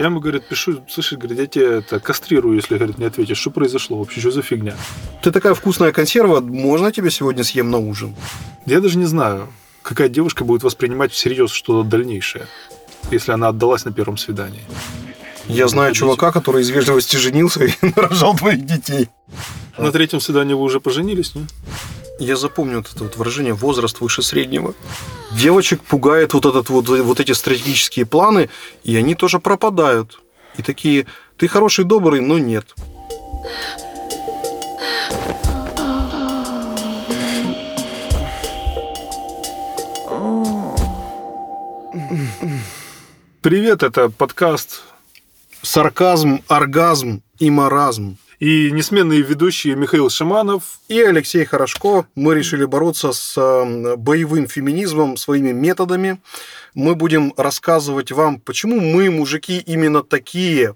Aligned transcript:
Я 0.00 0.06
ему, 0.06 0.18
говорит, 0.18 0.48
пишу, 0.48 0.80
слушай, 0.88 1.18
говорит, 1.18 1.38
я 1.38 1.46
тебя 1.46 1.72
это 1.74 2.00
кастрирую, 2.00 2.56
если, 2.56 2.78
говорит, 2.78 2.96
не 2.96 3.04
ответишь. 3.04 3.36
Что 3.36 3.50
произошло 3.50 3.98
вообще? 3.98 4.20
Что 4.20 4.30
за 4.30 4.40
фигня? 4.40 4.74
Ты 5.22 5.30
такая 5.30 5.52
вкусная 5.52 5.92
консерва, 5.92 6.40
можно 6.40 6.90
тебе 6.90 7.10
сегодня 7.10 7.44
съем 7.44 7.70
на 7.70 7.76
ужин? 7.76 8.16
Я 8.64 8.80
даже 8.80 8.96
не 8.96 9.04
знаю, 9.04 9.52
какая 9.82 10.08
девушка 10.08 10.42
будет 10.42 10.62
воспринимать 10.62 11.12
всерьез 11.12 11.50
что-то 11.50 11.86
дальнейшее, 11.86 12.46
если 13.10 13.32
она 13.32 13.48
отдалась 13.48 13.84
на 13.84 13.92
первом 13.92 14.16
свидании. 14.16 14.62
Я 15.48 15.68
знаю 15.68 15.92
чувака, 15.92 16.32
который 16.32 16.62
из 16.62 16.70
вежливости 16.70 17.16
женился 17.16 17.64
и 17.66 17.72
рожал 17.94 18.32
двоих 18.32 18.64
детей. 18.64 19.10
На 19.76 19.92
третьем 19.92 20.22
свидании 20.22 20.54
вы 20.54 20.62
уже 20.62 20.80
поженились, 20.80 21.34
не? 21.34 21.46
Я 22.20 22.36
запомню 22.36 22.76
вот 22.76 22.92
это 22.94 23.04
вот 23.04 23.16
выражение 23.16 23.54
«возраст 23.54 23.98
выше 24.02 24.20
среднего». 24.22 24.74
Девочек 25.32 25.80
пугает 25.80 26.34
вот, 26.34 26.44
этот 26.44 26.68
вот, 26.68 26.86
вот 26.86 27.18
эти 27.18 27.32
стратегические 27.32 28.04
планы, 28.04 28.50
и 28.84 28.94
они 28.94 29.14
тоже 29.14 29.38
пропадают. 29.38 30.20
И 30.58 30.62
такие, 30.62 31.06
ты 31.38 31.48
хороший, 31.48 31.86
добрый, 31.86 32.20
но 32.20 32.38
нет. 32.38 32.74
Привет, 43.40 43.82
это 43.82 44.10
подкаст 44.10 44.82
Сарказм, 45.62 46.42
оргазм 46.48 47.22
и 47.38 47.48
маразм. 47.48 48.18
И 48.40 48.70
несменные 48.70 49.20
ведущие 49.20 49.76
Михаил 49.76 50.08
Шаманов. 50.08 50.80
И 50.88 51.00
Алексей 51.00 51.44
Хорошко. 51.44 52.06
Мы 52.14 52.34
решили 52.34 52.64
бороться 52.64 53.12
с 53.12 53.36
э, 53.36 53.96
боевым 53.96 54.48
феминизмом 54.48 55.18
своими 55.18 55.52
методами. 55.52 56.20
Мы 56.74 56.94
будем 56.94 57.34
рассказывать 57.36 58.10
вам, 58.10 58.40
почему 58.40 58.80
мы, 58.80 59.10
мужики, 59.10 59.58
именно 59.58 60.02
такие. 60.02 60.74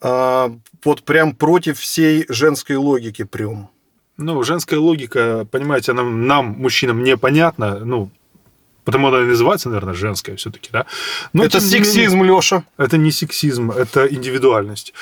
А, 0.00 0.52
Вот 0.84 1.02
прям 1.02 1.34
против 1.34 1.80
всей 1.80 2.26
женской 2.28 2.76
логики 2.76 3.24
прям. 3.24 3.70
Ну, 4.16 4.42
женская 4.44 4.78
логика, 4.78 5.46
понимаете, 5.50 5.92
она 5.92 6.04
нам, 6.04 6.54
мужчинам, 6.58 7.02
непонятна. 7.02 7.80
Ну, 7.84 8.10
потому 8.84 9.08
она 9.08 9.22
и 9.22 9.26
называется, 9.26 9.68
наверное, 9.68 9.94
женская 9.94 10.36
все-таки, 10.36 10.70
да? 10.72 10.86
Но, 11.32 11.44
это 11.44 11.58
не 11.58 11.64
менее, 11.64 11.84
сексизм, 11.84 12.22
Леша. 12.22 12.64
Это 12.76 12.96
не 12.96 13.12
сексизм, 13.12 13.70
это 13.70 14.06
индивидуальность. 14.06 14.94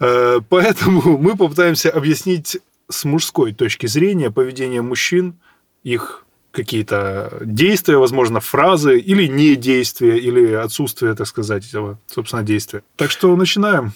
Э, 0.00 0.40
Поэтому 0.48 1.18
мы 1.18 1.36
попытаемся 1.36 1.90
объяснить 1.90 2.58
с 2.88 3.04
мужской 3.04 3.52
точки 3.52 3.86
зрения 3.86 4.30
поведение 4.30 4.82
мужчин, 4.82 5.34
их 5.82 6.24
какие-то 6.50 7.38
действия, 7.40 7.96
возможно, 7.96 8.40
фразы, 8.40 8.98
или 8.98 9.26
не 9.26 9.56
действия, 9.56 10.18
или 10.18 10.52
отсутствие, 10.52 11.14
так 11.14 11.26
сказать, 11.26 11.66
этого, 11.66 11.98
собственно, 12.06 12.42
действия. 12.42 12.82
Так 12.96 13.10
что 13.10 13.34
начинаем. 13.36 13.92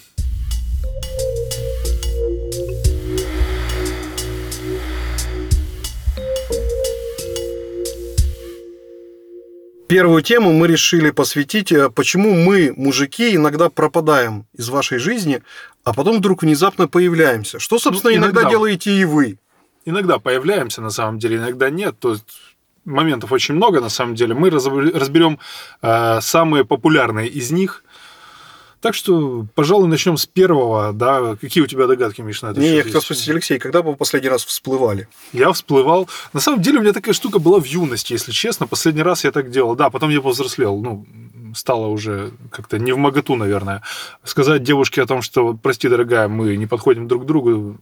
Первую 9.89 10.23
тему 10.23 10.53
мы 10.53 10.67
решили 10.67 11.11
посвятить, 11.11 11.71
э, 11.71 11.91
почему 11.91 12.35
мы, 12.35 12.73
мужики, 12.77 13.37
иногда 13.37 13.71
пропадаем 13.71 14.47
из 14.53 14.69
вашей 14.69 14.99
жизни, 14.99 15.43
а 15.85 15.95
потом 15.95 16.19
вдруг 16.19 16.43
внезапно 16.43 16.89
появляемся. 16.89 17.61
Что, 17.61 17.79
собственно, 17.79 18.13
Ну, 18.13 18.19
иногда, 18.19 18.41
иногда. 18.41 18.51
делаете 18.51 18.91
и 18.91 19.05
вы. 19.05 19.39
Иногда 19.85 20.19
появляемся, 20.19 20.83
на 20.83 20.91
самом 20.91 21.21
деле, 21.21 21.37
иногда 21.37 21.71
нет. 21.71 21.97
То 22.01 22.13
есть 22.13 22.25
моментов 22.85 23.31
очень 23.31 23.55
много, 23.55 23.81
на 23.81 23.89
самом 23.89 24.17
деле. 24.17 24.35
Мы 24.35 24.51
разберем 24.51 25.39
э, 25.83 26.21
самые 26.21 26.65
популярные 26.65 27.29
из 27.29 27.53
них. 27.53 27.85
Так 28.87 28.95
что, 28.95 29.45
пожалуй, 29.57 29.89
начнем 29.89 30.17
с 30.17 30.27
первого. 30.27 30.93
Да, 30.93 31.35
какие 31.41 31.65
у 31.65 31.67
тебя 31.67 31.89
догадки, 31.89 32.21
Миш, 32.21 32.43
на 32.43 32.53
это 32.53 32.61
Не, 32.61 32.77
я 32.77 32.85
хотел 32.85 33.01
спросить, 33.03 33.29
Алексей, 33.29 33.59
когда 33.59 33.83
вы 33.83 33.97
последний 33.97 34.29
раз 34.29 34.45
всплывали? 34.45 35.09
Я 35.33 35.53
всплывал. 35.53 36.09
На 36.33 36.39
самом 36.39 36.63
деле, 36.63 36.79
у 36.79 36.83
меня 36.83 36.93
такая 36.93 37.13
штука 37.13 37.41
была 37.41 37.59
в 37.59 37.65
юности, 37.65 38.13
если 38.13 38.31
честно. 38.31 38.69
Последний 38.69 39.03
раз 39.03 39.25
я 39.25 39.33
так 39.33 39.51
делал. 39.51 39.75
Да, 39.75 39.91
потом 39.91 40.11
я 40.11 40.21
повзрослел. 40.21 40.79
Ну, 40.79 41.05
стало 41.57 41.89
уже 41.89 42.31
как-то 42.53 42.79
не 42.79 42.93
в 42.93 42.97
моготу, 42.97 43.35
наверное. 43.35 43.83
Сказать 44.23 44.63
девушке 44.63 45.03
о 45.03 45.07
том, 45.07 45.21
что, 45.21 45.55
прости, 45.55 45.89
дорогая, 45.89 46.29
мы 46.29 46.57
не 46.57 46.67
подходим 46.67 47.09
друг 47.09 47.25
к 47.25 47.27
другу, 47.27 47.79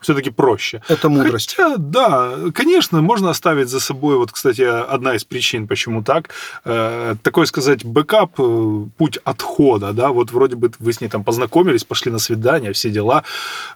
все-таки 0.00 0.30
проще. 0.30 0.82
Это 0.88 1.08
мудрость. 1.08 1.54
Хотя, 1.56 1.76
да, 1.76 2.34
конечно, 2.54 3.02
можно 3.02 3.30
оставить 3.30 3.68
за 3.68 3.80
собой, 3.80 4.16
вот, 4.16 4.32
кстати, 4.32 4.62
одна 4.62 5.14
из 5.14 5.24
причин, 5.24 5.66
почему 5.66 6.02
так, 6.02 6.30
э, 6.64 7.16
такой 7.22 7.46
сказать, 7.46 7.84
бэкап, 7.84 8.40
э, 8.40 8.84
путь 8.96 9.18
отхода, 9.24 9.92
да, 9.92 10.08
вот 10.08 10.32
вроде 10.32 10.56
бы 10.56 10.70
вы 10.78 10.92
с 10.92 11.00
ней 11.00 11.08
там 11.08 11.24
познакомились, 11.24 11.84
пошли 11.84 12.12
на 12.12 12.18
свидание, 12.18 12.72
все 12.72 12.90
дела, 12.90 13.22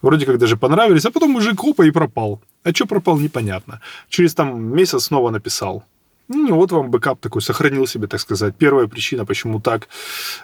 вроде 0.02 0.26
как 0.26 0.38
даже 0.38 0.56
понравились, 0.56 1.04
а 1.06 1.10
потом 1.10 1.30
мужик 1.30 1.62
опа 1.64 1.84
и 1.84 1.90
пропал. 1.90 2.40
А 2.64 2.72
что 2.72 2.86
пропал, 2.86 3.18
непонятно. 3.18 3.80
Через 4.08 4.34
там 4.34 4.74
месяц 4.76 5.04
снова 5.04 5.30
написал. 5.30 5.84
Ну, 6.28 6.54
вот 6.54 6.72
вам 6.72 6.90
бэкап 6.90 7.20
такой, 7.20 7.42
сохранил 7.42 7.86
себе, 7.86 8.06
так 8.06 8.20
сказать. 8.20 8.54
Первая 8.56 8.86
причина, 8.86 9.26
почему 9.26 9.60
так. 9.60 9.88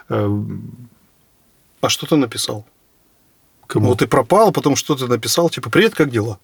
Э, 0.09 0.29
А 1.81 1.89
что 1.89 2.05
ты 2.05 2.15
написал? 2.15 2.65
Кому? 3.71 3.87
Вот 3.87 3.99
ты 3.99 4.07
пропал, 4.07 4.51
потом 4.51 4.75
что 4.75 4.95
ты 4.95 5.07
написал, 5.07 5.49
типа, 5.49 5.69
привет, 5.69 5.95
как 5.95 6.09
дела? 6.09 6.37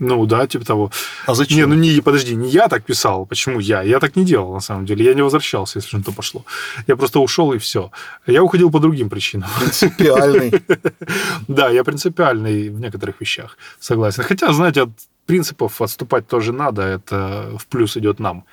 Ну, 0.00 0.26
да, 0.26 0.46
типа 0.46 0.64
того. 0.64 0.90
А 1.26 1.34
зачем? 1.34 1.56
Не, 1.58 1.66
ну 1.66 1.74
не, 1.74 2.00
подожди, 2.00 2.34
не 2.34 2.48
я 2.48 2.68
так 2.68 2.84
писал. 2.84 3.26
Почему 3.26 3.60
я? 3.60 3.82
Я 3.82 4.00
так 4.00 4.16
не 4.16 4.24
делал, 4.24 4.54
на 4.54 4.60
самом 4.60 4.86
деле. 4.86 5.04
Я 5.04 5.14
не 5.14 5.22
возвращался, 5.22 5.78
если 5.78 5.98
на 5.98 6.02
то 6.02 6.12
пошло. 6.12 6.44
Я 6.86 6.96
просто 6.96 7.20
ушел 7.20 7.52
и 7.52 7.58
все. 7.58 7.90
Я 8.26 8.42
уходил 8.42 8.70
по 8.70 8.80
другим 8.80 9.10
причинам. 9.10 9.50
Принципиальный. 9.58 10.52
Да, 11.48 11.68
я 11.68 11.84
принципиальный 11.84 12.70
в 12.70 12.80
некоторых 12.80 13.20
вещах, 13.20 13.58
согласен. 13.80 14.22
Хотя, 14.22 14.52
знаете, 14.52 14.82
от 14.82 14.90
принципов 15.26 15.82
отступать 15.82 16.26
тоже 16.26 16.52
надо, 16.52 16.82
это 16.82 17.50
в 17.58 17.66
плюс 17.66 17.96
идет 17.96 18.20
нам. 18.20 18.44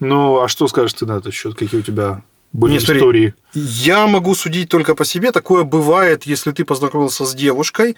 Ну, 0.00 0.40
а 0.40 0.48
что 0.48 0.68
скажешь 0.68 0.94
ты 0.94 1.06
на 1.06 1.18
этот 1.18 1.34
счет? 1.34 1.54
Какие 1.54 1.80
у 1.80 1.82
тебя 1.82 2.22
были 2.52 2.72
Не, 2.72 2.80
смотри, 2.80 2.98
истории? 2.98 3.34
Я 3.54 4.06
могу 4.06 4.34
судить 4.34 4.68
только 4.68 4.94
по 4.94 5.04
себе. 5.04 5.30
Такое 5.32 5.62
бывает, 5.64 6.24
если 6.24 6.50
ты 6.50 6.64
познакомился 6.64 7.24
с 7.24 7.34
девушкой, 7.34 7.96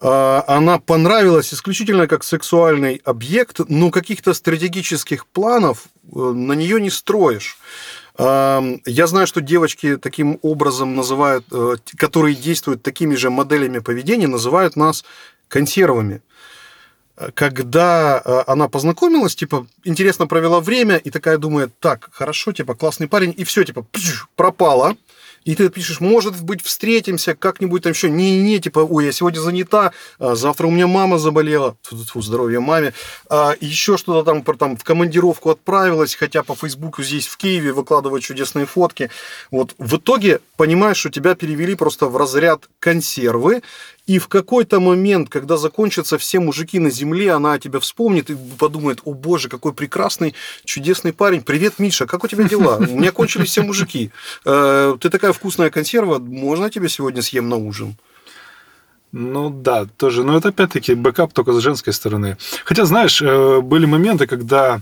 а, 0.00 0.44
она 0.48 0.78
понравилась 0.78 1.54
исключительно 1.54 2.08
как 2.08 2.24
сексуальный 2.24 3.00
объект, 3.04 3.60
но 3.68 3.90
каких-то 3.90 4.34
стратегических 4.34 5.26
планов 5.26 5.84
э, 6.04 6.18
на 6.18 6.54
нее 6.54 6.80
не 6.80 6.90
строишь. 6.90 7.58
А, 8.18 8.62
Я 8.86 9.06
знаю, 9.06 9.28
что 9.28 9.40
девочки 9.40 9.96
таким 9.96 10.38
образом 10.42 10.96
называют, 10.96 11.44
э, 11.52 11.76
которые 11.96 12.34
действуют 12.34 12.82
такими 12.82 13.14
же 13.14 13.30
моделями 13.30 13.78
поведения, 13.78 14.26
называют 14.26 14.74
нас 14.74 15.04
консервами. 15.46 16.22
Когда 17.34 18.22
э, 18.24 18.42
она 18.46 18.68
познакомилась, 18.68 19.34
типа, 19.34 19.66
интересно 19.84 20.26
провела 20.26 20.60
время, 20.60 20.96
и 20.96 21.10
такая 21.10 21.38
думает, 21.38 21.72
так, 21.80 22.08
хорошо, 22.12 22.52
типа, 22.52 22.74
классный 22.74 23.08
парень, 23.08 23.34
и 23.36 23.44
все, 23.44 23.64
типа, 23.64 23.82
пш, 23.92 24.26
пропала. 24.36 24.96
И 25.44 25.56
ты 25.56 25.68
пишешь, 25.70 26.00
может 26.00 26.40
быть, 26.42 26.62
встретимся 26.62 27.34
как-нибудь 27.34 27.82
там 27.82 27.92
еще. 27.92 28.08
Не-не, 28.08 28.60
типа, 28.60 28.80
ой, 28.80 29.06
я 29.06 29.12
сегодня 29.12 29.40
занята, 29.40 29.92
а 30.18 30.34
завтра 30.34 30.66
у 30.66 30.70
меня 30.70 30.86
мама 30.86 31.18
заболела. 31.18 31.76
Фу, 31.82 32.22
здоровье 32.22 32.60
маме. 32.60 32.94
А, 33.28 33.54
еще 33.60 33.96
что-то 33.96 34.24
там, 34.24 34.42
про- 34.42 34.56
там 34.56 34.76
в 34.76 34.84
командировку 34.84 35.50
отправилась, 35.50 36.14
хотя 36.14 36.42
по 36.42 36.54
Фейсбуку 36.54 37.02
здесь 37.02 37.26
в 37.26 37.36
Киеве 37.36 37.72
выкладывают 37.72 38.24
чудесные 38.24 38.66
фотки. 38.66 39.10
Вот 39.50 39.74
в 39.78 39.96
итоге 39.96 40.40
понимаешь, 40.56 40.98
что 40.98 41.10
тебя 41.10 41.34
перевели 41.34 41.74
просто 41.74 42.06
в 42.06 42.16
разряд 42.16 42.68
консервы, 42.78 43.62
и 44.06 44.18
в 44.18 44.28
какой-то 44.28 44.80
момент, 44.80 45.28
когда 45.28 45.56
закончатся 45.56 46.18
все 46.18 46.40
мужики 46.40 46.78
на 46.80 46.90
земле, 46.90 47.32
она 47.32 47.52
о 47.52 47.58
тебя 47.58 47.78
вспомнит 47.78 48.30
и 48.30 48.36
подумает, 48.58 49.00
о 49.04 49.14
боже, 49.14 49.48
какой 49.48 49.72
прекрасный, 49.72 50.34
чудесный 50.64 51.12
парень. 51.12 51.42
Привет, 51.42 51.78
Миша, 51.78 52.06
как 52.06 52.24
у 52.24 52.28
тебя 52.28 52.44
дела? 52.44 52.76
У 52.90 52.98
меня 52.98 53.12
кончились 53.12 53.50
все 53.50 53.62
мужики. 53.62 54.10
Э, 54.44 54.96
Ты 55.00 55.08
такая 55.08 55.32
вкусная 55.32 55.70
консерва, 55.70 56.18
можно 56.18 56.64
я 56.64 56.70
тебя 56.70 56.88
сегодня 56.88 57.22
съем 57.22 57.48
на 57.48 57.56
ужин? 57.56 57.96
Ну 59.12 59.50
да, 59.50 59.84
тоже. 59.84 60.24
Но 60.24 60.36
это 60.36 60.48
опять-таки 60.48 60.94
бэкап 60.94 61.32
только 61.32 61.52
с 61.52 61.60
женской 61.60 61.92
стороны. 61.92 62.38
Хотя, 62.64 62.86
знаешь, 62.86 63.22
э, 63.22 63.60
были 63.60 63.86
моменты, 63.86 64.26
когда, 64.26 64.80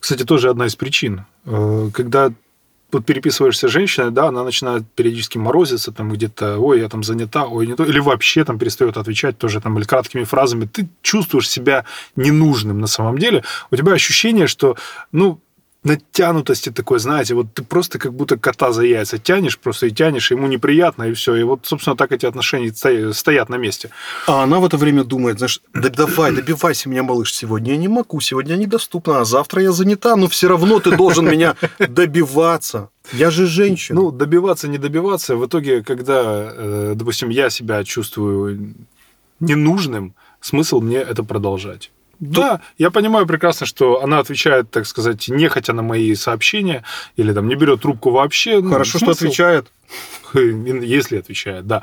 кстати, 0.00 0.22
тоже 0.22 0.48
одна 0.48 0.66
из 0.66 0.76
причин, 0.76 1.26
э, 1.44 1.90
когда 1.92 2.32
вот 2.92 3.04
переписываешься 3.04 3.68
с 3.68 3.70
женщиной, 3.70 4.10
да, 4.10 4.28
она 4.28 4.44
начинает 4.44 4.84
периодически 4.94 5.38
морозиться, 5.38 5.92
там 5.92 6.10
где-то, 6.10 6.58
ой, 6.58 6.80
я 6.80 6.88
там 6.88 7.02
занята, 7.02 7.46
ой, 7.46 7.66
не 7.66 7.74
то, 7.74 7.84
или 7.84 7.98
вообще 7.98 8.44
там 8.44 8.58
перестает 8.58 8.96
отвечать 8.96 9.38
тоже 9.38 9.60
там 9.60 9.76
или 9.78 9.84
краткими 9.84 10.24
фразами, 10.24 10.66
ты 10.66 10.88
чувствуешь 11.02 11.48
себя 11.48 11.84
ненужным 12.14 12.80
на 12.80 12.86
самом 12.86 13.18
деле, 13.18 13.42
у 13.70 13.76
тебя 13.76 13.92
ощущение, 13.92 14.46
что, 14.46 14.76
ну, 15.12 15.40
натянутости 15.86 16.70
такой, 16.70 16.98
знаете, 16.98 17.34
вот 17.34 17.54
ты 17.54 17.62
просто 17.62 17.98
как 17.98 18.12
будто 18.12 18.36
кота 18.36 18.72
за 18.72 18.82
яйца 18.82 19.18
тянешь 19.18 19.58
просто 19.58 19.86
и 19.86 19.90
тянешь, 19.90 20.32
ему 20.32 20.48
неприятно, 20.48 21.04
и 21.04 21.12
все. 21.12 21.36
И 21.36 21.42
вот, 21.44 21.60
собственно, 21.62 21.96
так 21.96 22.12
эти 22.12 22.26
отношения 22.26 22.72
стоят 23.12 23.48
на 23.48 23.56
месте. 23.56 23.90
А 24.26 24.42
она 24.42 24.58
в 24.58 24.64
это 24.64 24.76
время 24.76 25.04
думает, 25.04 25.38
знаешь, 25.38 25.60
да 25.72 25.88
давай, 25.88 26.32
добивайся 26.32 26.88
меня, 26.88 27.02
малыш, 27.02 27.32
сегодня 27.32 27.72
я 27.72 27.78
не 27.78 27.88
могу, 27.88 28.20
сегодня 28.20 28.54
я 28.54 28.58
недоступна, 28.58 29.20
а 29.20 29.24
завтра 29.24 29.62
я 29.62 29.72
занята, 29.72 30.16
но 30.16 30.26
все 30.26 30.48
равно 30.48 30.80
ты 30.80 30.96
должен 30.96 31.24
меня 31.30 31.54
добиваться. 31.88 32.90
Я 33.12 33.30
же 33.30 33.46
женщина. 33.46 34.00
Ну, 34.00 34.10
добиваться, 34.10 34.66
не 34.68 34.78
добиваться. 34.78 35.36
В 35.36 35.46
итоге, 35.46 35.84
когда, 35.84 36.50
э, 36.52 36.92
допустим, 36.96 37.28
я 37.28 37.50
себя 37.50 37.84
чувствую 37.84 38.74
ненужным, 39.38 40.14
смысл 40.40 40.80
мне 40.80 40.98
это 40.98 41.22
продолжать. 41.22 41.92
Да, 42.18 42.60
я 42.78 42.90
понимаю 42.90 43.26
прекрасно, 43.26 43.66
что 43.66 44.02
она 44.02 44.18
отвечает, 44.18 44.70
так 44.70 44.86
сказать, 44.86 45.28
нехотя 45.28 45.72
на 45.72 45.82
мои 45.82 46.14
сообщения, 46.14 46.82
или 47.16 47.32
там 47.32 47.48
не 47.48 47.54
берет 47.54 47.82
трубку 47.82 48.10
вообще. 48.10 48.60
Ну, 48.60 48.70
Хорошо, 48.70 48.98
смысл... 48.98 49.12
что 49.12 49.26
отвечает. 49.26 49.72
Если 50.34 51.18
отвечает, 51.18 51.66
да. 51.66 51.82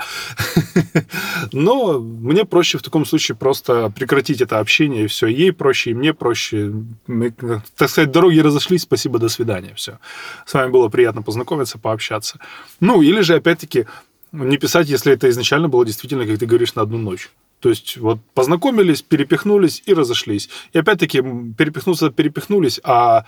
Но 1.51 2.00
мне 2.00 2.45
проще 2.45 2.77
в 2.77 2.81
таком 2.81 3.06
случае 3.06 3.35
просто 3.35 3.89
прекратить 3.89 4.41
это 4.41 4.59
общение, 4.59 5.06
и 5.06 5.07
все. 5.07 5.27
Ей 5.27 5.51
проще, 5.51 5.91
и 5.91 5.94
мне 5.94 6.13
проще. 6.13 6.74
Мы, 7.07 7.31
так 7.31 7.89
сказать, 7.89 8.12
дороги 8.12 8.39
разошлись, 8.39 8.81
спасибо, 8.81 9.19
до 9.19 9.30
свидания, 9.30 9.74
все. 9.75 10.00
С 10.45 10.53
вами 10.53 10.71
было 10.71 10.89
приятно 10.89 11.21
познакомиться, 11.21 11.77
пообщаться. 11.77 12.39
Ну, 12.80 13.01
или 13.01 13.21
же, 13.21 13.35
опять-таки, 13.35 13.85
не 14.31 14.57
писать, 14.57 14.89
если 14.89 15.13
это 15.13 15.30
изначально 15.30 15.69
было 15.69 15.85
действительно, 15.85 16.25
как 16.25 16.39
ты 16.39 16.45
говоришь, 16.45 16.75
на 16.75 16.81
одну 16.81 16.97
ночь. 16.97 17.30
То 17.63 17.69
есть 17.69 17.95
вот 17.95 18.19
познакомились, 18.33 19.01
перепихнулись 19.01 19.81
и 19.86 19.94
разошлись. 19.94 20.50
И 20.74 20.80
опять-таки 20.80 21.21
перепихнуться, 21.57 22.10
перепихнулись, 22.10 22.81
а 22.83 23.25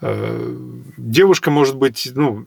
э, 0.00 0.56
девушка 0.96 1.52
может 1.52 1.76
быть, 1.76 2.10
ну, 2.12 2.46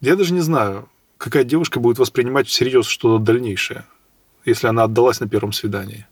я 0.00 0.16
даже 0.16 0.34
не 0.34 0.40
знаю, 0.40 0.88
какая 1.18 1.44
девушка 1.44 1.78
будет 1.78 2.00
воспринимать 2.00 2.48
всерьез 2.48 2.86
что-то 2.86 3.22
дальнейшее, 3.22 3.84
если 4.44 4.66
она 4.66 4.82
отдалась 4.82 5.20
на 5.20 5.28
первом 5.28 5.52
свидании. 5.52 6.08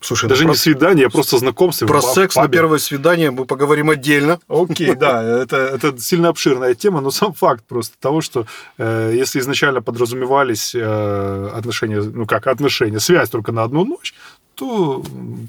Слушай, 0.00 0.30
Даже 0.30 0.44
ну, 0.44 0.48
не 0.48 0.54
про... 0.54 0.58
свидание, 0.58 1.06
а 1.06 1.10
просто 1.10 1.36
знакомство. 1.36 1.86
Про 1.86 2.00
секс 2.00 2.34
на 2.34 2.48
первое 2.48 2.78
свидание 2.78 3.30
мы 3.30 3.44
поговорим 3.44 3.90
отдельно. 3.90 4.40
Окей, 4.48 4.94
да, 4.96 5.22
это, 5.22 5.56
это 5.56 5.98
сильно 5.98 6.30
обширная 6.30 6.74
тема, 6.74 7.02
но 7.02 7.10
сам 7.10 7.34
факт 7.34 7.64
просто 7.68 7.96
того, 8.00 8.22
что 8.22 8.46
э, 8.78 9.12
если 9.14 9.40
изначально 9.40 9.82
подразумевались 9.82 10.74
э, 10.74 11.50
отношения, 11.54 12.00
ну 12.00 12.24
как 12.26 12.46
отношения, 12.46 12.98
связь 12.98 13.28
только 13.28 13.52
на 13.52 13.62
одну 13.62 13.84
ночь, 13.84 14.14
то 14.60 15.02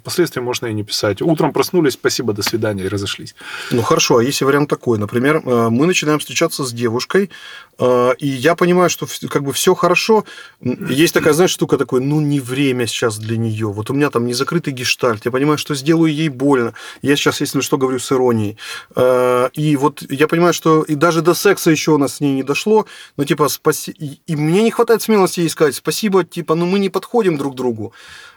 последствия 0.05 0.41
можно 0.41 0.67
и 0.67 0.73
не 0.73 0.83
писать. 0.83 1.21
Утром 1.21 1.51
проснулись, 1.51 1.93
спасибо, 1.93 2.31
до 2.31 2.43
свидания, 2.43 2.85
и 2.85 2.87
разошлись. 2.87 3.35
Ну 3.71 3.81
хорошо, 3.81 4.17
а 4.17 4.23
если 4.23 4.45
вариант 4.45 4.69
такой, 4.69 4.97
например, 4.97 5.41
э, 5.43 5.69
мы 5.69 5.85
начинаем 5.85 6.19
встречаться 6.19 6.63
с 6.63 6.71
девушкой, 6.71 7.29
э, 7.77 8.13
и 8.19 8.27
я 8.27 8.55
понимаю, 8.55 8.89
что 8.89 9.07
как 9.29 9.43
бы 9.43 9.51
все 9.51 9.75
хорошо, 9.75 10.23
есть 10.61 11.13
такая, 11.13 11.33
знаешь, 11.33 11.51
штука 11.51 11.77
такой, 11.77 11.99
ну 11.99 12.21
не 12.21 12.39
время 12.39 12.87
сейчас 12.87 13.17
для 13.17 13.35
нее, 13.35 13.67
вот 13.67 13.89
у 13.89 13.93
меня 13.93 14.09
там 14.09 14.25
не 14.25 14.33
закрытый 14.33 14.71
гештальт, 14.71 15.25
я 15.25 15.31
понимаю, 15.31 15.57
что 15.57 15.75
сделаю 15.75 16.13
ей 16.13 16.29
больно, 16.29 16.73
я 17.01 17.17
сейчас, 17.17 17.41
если 17.41 17.59
что, 17.59 17.77
говорю 17.77 17.99
с 17.99 18.13
иронией, 18.13 18.57
э, 18.95 19.49
и 19.51 19.75
вот 19.75 20.03
я 20.09 20.29
понимаю, 20.29 20.53
что 20.53 20.83
и 20.83 20.95
даже 20.95 21.21
до 21.21 21.33
секса 21.33 21.69
еще 21.69 21.91
у 21.91 21.97
нас 21.97 22.15
с 22.15 22.21
ней 22.21 22.33
не 22.33 22.43
дошло, 22.43 22.85
но 23.17 23.25
типа 23.25 23.49
спаси... 23.49 23.91
и 24.27 24.35
мне 24.37 24.63
не 24.63 24.71
хватает 24.71 25.01
смелости 25.01 25.41
ей 25.41 25.49
сказать 25.49 25.75
спасибо, 25.75 26.23
типа, 26.23 26.55
ну 26.55 26.65
мы 26.65 26.79
не 26.79 26.89
подходим 26.89 27.37
друг 27.37 27.53
к 27.53 27.57
другу. 27.57 27.93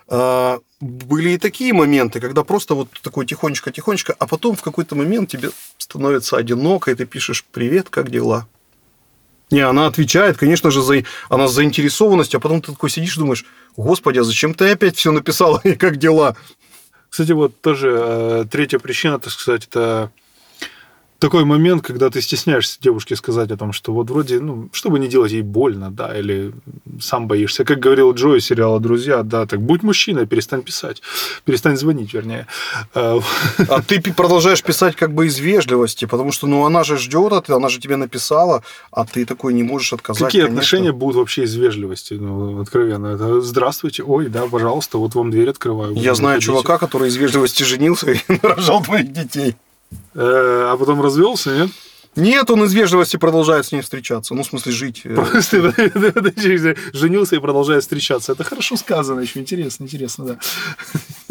А, 0.08 0.60
были 0.80 1.30
и 1.30 1.38
такие 1.38 1.72
моменты, 1.72 2.20
когда 2.20 2.44
просто 2.44 2.74
вот 2.74 2.88
такой 3.02 3.26
тихонечко-тихонечко, 3.26 4.14
а 4.18 4.26
потом 4.26 4.54
в 4.56 4.62
какой-то 4.62 4.94
момент 4.94 5.30
тебе 5.30 5.50
становится 5.78 6.36
одиноко, 6.36 6.90
и 6.90 6.94
ты 6.94 7.06
пишешь 7.06 7.44
«Привет, 7.52 7.88
как 7.88 8.10
дела?» 8.10 8.46
Не, 9.50 9.60
она 9.60 9.86
отвечает, 9.86 10.36
конечно 10.36 10.70
же, 10.70 10.82
за, 10.82 11.04
она 11.28 11.48
с 11.48 11.52
заинтересованностью, 11.52 12.38
а 12.38 12.40
потом 12.40 12.60
ты 12.60 12.72
такой 12.72 12.90
сидишь 12.90 13.16
и 13.16 13.20
думаешь, 13.20 13.44
господи, 13.76 14.18
а 14.18 14.24
зачем 14.24 14.54
ты 14.54 14.70
опять 14.70 14.96
все 14.96 15.12
написала, 15.12 15.60
и 15.64 15.74
как 15.74 15.96
дела? 15.96 16.36
Кстати, 17.08 17.32
вот 17.32 17.60
тоже 17.60 17.96
э, 17.96 18.44
третья 18.50 18.78
причина, 18.78 19.18
так 19.18 19.32
сказать, 19.32 19.66
это 19.66 20.10
такой 21.18 21.44
момент, 21.44 21.82
когда 21.82 22.10
ты 22.10 22.20
стесняешься 22.20 22.78
девушке 22.80 23.16
сказать 23.16 23.50
о 23.50 23.56
том, 23.56 23.72
что 23.72 23.92
вот 23.92 24.10
вроде, 24.10 24.40
ну, 24.40 24.68
чтобы 24.72 24.98
не 24.98 25.08
делать 25.08 25.32
ей 25.32 25.42
больно, 25.42 25.90
да, 25.90 26.16
или 26.18 26.52
сам 27.00 27.28
боишься. 27.28 27.64
Как 27.64 27.78
говорил 27.78 28.12
Джо 28.12 28.34
из 28.34 28.44
сериала 28.44 28.80
«Друзья», 28.80 29.22
да, 29.22 29.46
так 29.46 29.60
будь 29.60 29.82
мужчиной, 29.82 30.26
перестань 30.26 30.62
писать, 30.62 31.02
перестань 31.44 31.76
звонить, 31.76 32.12
вернее. 32.12 32.46
А, 32.94 33.20
а 33.68 33.82
ты 33.82 34.00
продолжаешь 34.00 34.62
писать 34.62 34.96
как 34.96 35.14
бы 35.14 35.26
из 35.26 35.38
вежливости, 35.38 36.04
потому 36.04 36.32
что, 36.32 36.46
ну, 36.46 36.64
она 36.64 36.84
же 36.84 36.98
ждет, 36.98 37.48
она 37.48 37.68
же 37.68 37.80
тебе 37.80 37.96
написала, 37.96 38.62
а 38.90 39.04
ты 39.06 39.24
такой 39.24 39.54
не 39.54 39.62
можешь 39.62 39.92
отказать. 39.92 40.26
Какие 40.26 40.42
конечно. 40.42 40.58
отношения 40.58 40.92
будут 40.92 41.16
вообще 41.16 41.44
из 41.44 41.54
вежливости, 41.54 42.14
ну, 42.14 42.60
откровенно? 42.60 43.08
Это 43.08 43.40
«Здравствуйте, 43.40 44.02
ой, 44.02 44.28
да, 44.28 44.46
пожалуйста, 44.46 44.98
вот 44.98 45.14
вам 45.14 45.30
дверь 45.30 45.50
открываю». 45.50 45.94
Я 45.94 46.14
знаю 46.14 46.40
чувака, 46.40 46.78
который 46.78 47.08
из 47.08 47.16
вежливости 47.16 47.62
женился 47.62 48.12
и 48.12 48.18
рожал 48.42 48.82
твоих 48.82 49.12
детей. 49.12 49.56
Э, 50.14 50.70
а 50.72 50.76
потом 50.76 51.00
развелся, 51.00 51.54
нет? 51.54 51.70
Нет, 52.16 52.48
он 52.50 52.62
из 52.62 52.72
вежливости 52.72 53.16
продолжает 53.16 53.66
с 53.66 53.72
ней 53.72 53.80
встречаться. 53.80 54.34
Ну, 54.34 54.44
в 54.44 54.46
смысле, 54.46 54.70
жить. 54.70 55.02
Просто 55.02 55.74
женился 56.92 57.36
и 57.36 57.40
продолжает 57.40 57.82
встречаться. 57.82 58.32
Это 58.32 58.44
хорошо 58.44 58.76
сказано 58.76 59.20
еще. 59.20 59.40
Интересно, 59.40 59.84
интересно, 59.84 60.24
да. 60.24 60.38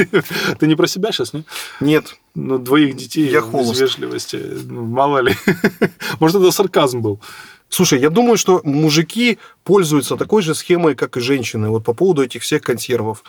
Ты 0.59 0.67
не 0.67 0.75
про 0.75 0.88
себя 0.88 1.11
сейчас, 1.11 1.31
нет? 1.33 1.45
Нет. 1.79 2.15
Ну, 2.35 2.57
двоих 2.57 2.97
детей 2.97 3.29
Я 3.29 3.39
из 3.39 3.79
вежливости. 3.79 4.35
Ну, 4.35 4.83
мало 4.83 5.19
ли. 5.19 5.35
Может, 6.19 6.41
это 6.41 6.51
сарказм 6.51 7.01
был. 7.01 7.21
Слушай, 7.74 8.02
я 8.02 8.12
думаю, 8.12 8.38
что 8.38 8.62
мужики 8.64 9.40
пользуются 9.64 10.16
такой 10.16 10.44
же 10.44 10.54
схемой, 10.54 10.94
как 10.94 11.18
и 11.18 11.22
женщины, 11.22 11.70
вот 11.70 11.84
по 11.84 11.96
поводу 11.96 12.22
этих 12.22 12.44
всех 12.44 12.62
консервов. 12.62 13.24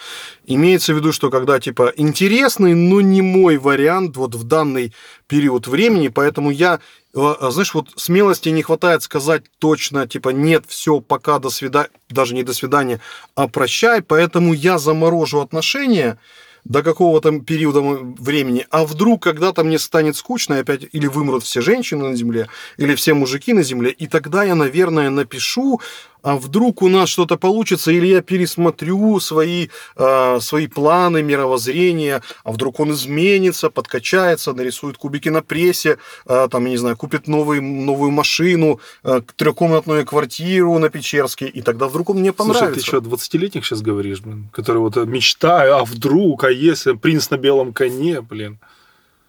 Имеется 0.44 0.93
в 0.93 0.99
виду, 0.99 1.12
что 1.12 1.31
когда, 1.31 1.58
типа, 1.58 1.94
интересный, 1.96 2.75
но 2.75 3.00
не 3.00 3.23
мой 3.23 3.56
вариант 3.56 4.19
вот 4.19 4.35
в 4.35 4.44
данный 4.44 4.93
период 5.29 5.67
времени, 5.67 6.08
поэтому 6.08 6.50
я, 6.50 6.81
э, 7.14 7.35
знаешь, 7.49 7.73
вот 7.73 7.88
смелости 7.96 8.50
не 8.50 8.61
хватает 8.61 9.02
сказать 9.02 9.44
точно, 9.58 10.06
типа, 10.06 10.29
нет, 10.29 10.64
все, 10.69 11.00
пока, 11.00 11.38
до 11.38 11.49
свидания, 11.49 11.88
даже 12.11 12.35
не 12.35 12.43
до 12.43 12.52
свидания, 12.52 13.00
а 13.35 13.49
прощай, 13.49 14.02
поэтому 14.02 14.52
я 14.52 14.76
заморожу 14.76 15.41
отношения, 15.41 16.19
до 16.64 16.82
какого-то 16.82 17.40
периода 17.40 17.81
времени, 17.81 18.66
а 18.70 18.84
вдруг 18.84 19.22
когда-то 19.22 19.64
мне 19.64 19.78
станет 19.78 20.16
скучно, 20.16 20.55
и 20.55 20.61
опять 20.61 20.82
или 20.93 21.06
вымрут 21.06 21.44
все 21.44 21.61
женщины 21.61 22.08
на 22.08 22.16
Земле, 22.16 22.49
или 22.78 22.94
все 22.94 23.14
мужики 23.14 23.52
на 23.52 23.62
Земле, 23.62 23.90
и 23.90 24.06
тогда 24.06 24.44
я, 24.44 24.55
наверное, 24.55 25.11
напишу 25.11 25.81
а 26.24 26.36
вдруг 26.36 26.82
у 26.82 26.88
нас 26.88 27.10
что-то 27.10 27.36
получится, 27.36 27.92
или 27.92 28.06
я 28.06 28.22
пересмотрю 28.22 29.20
свои, 29.20 29.69
э, 29.96 30.38
свои 30.40 30.66
планы, 30.66 31.22
мировоззрения, 31.22 32.22
а 32.44 32.52
вдруг 32.52 32.81
он 32.81 32.93
изменится, 32.93 33.69
подкачается, 33.69 34.54
нарисует 34.54 34.96
кубики 34.96 35.28
на 35.28 35.43
прессе, 35.43 35.98
э, 36.26 36.48
там, 36.50 36.64
я 36.64 36.70
не 36.70 36.76
знаю, 36.78 36.96
купит 36.96 37.28
новый, 37.28 37.60
новую 37.60 38.10
машину, 38.10 38.81
э, 39.04 39.20
трехкомнатную 39.36 40.06
квартиру 40.06 40.78
на 40.78 40.88
Печерске, 40.88 41.46
и 41.46 41.60
тогда 41.60 41.88
вдруг 41.88 42.10
он 42.10 42.20
мне 42.20 42.32
понравится. 42.32 42.81
Слушай, 42.81 43.00
ты 43.02 43.08
что, 43.08 43.36
20-летних 43.36 43.66
сейчас 43.66 43.82
говоришь, 43.82 44.22
блин, 44.22 44.48
которые 44.50 44.81
вот 44.81 44.96
мечтаю, 44.96 45.76
а 45.76 45.84
вдруг, 45.84 46.44
а 46.44 46.50
если 46.50 46.93
принц 46.93 47.28
на 47.28 47.36
белом 47.36 47.74
коне, 47.74 48.22
блин. 48.22 48.58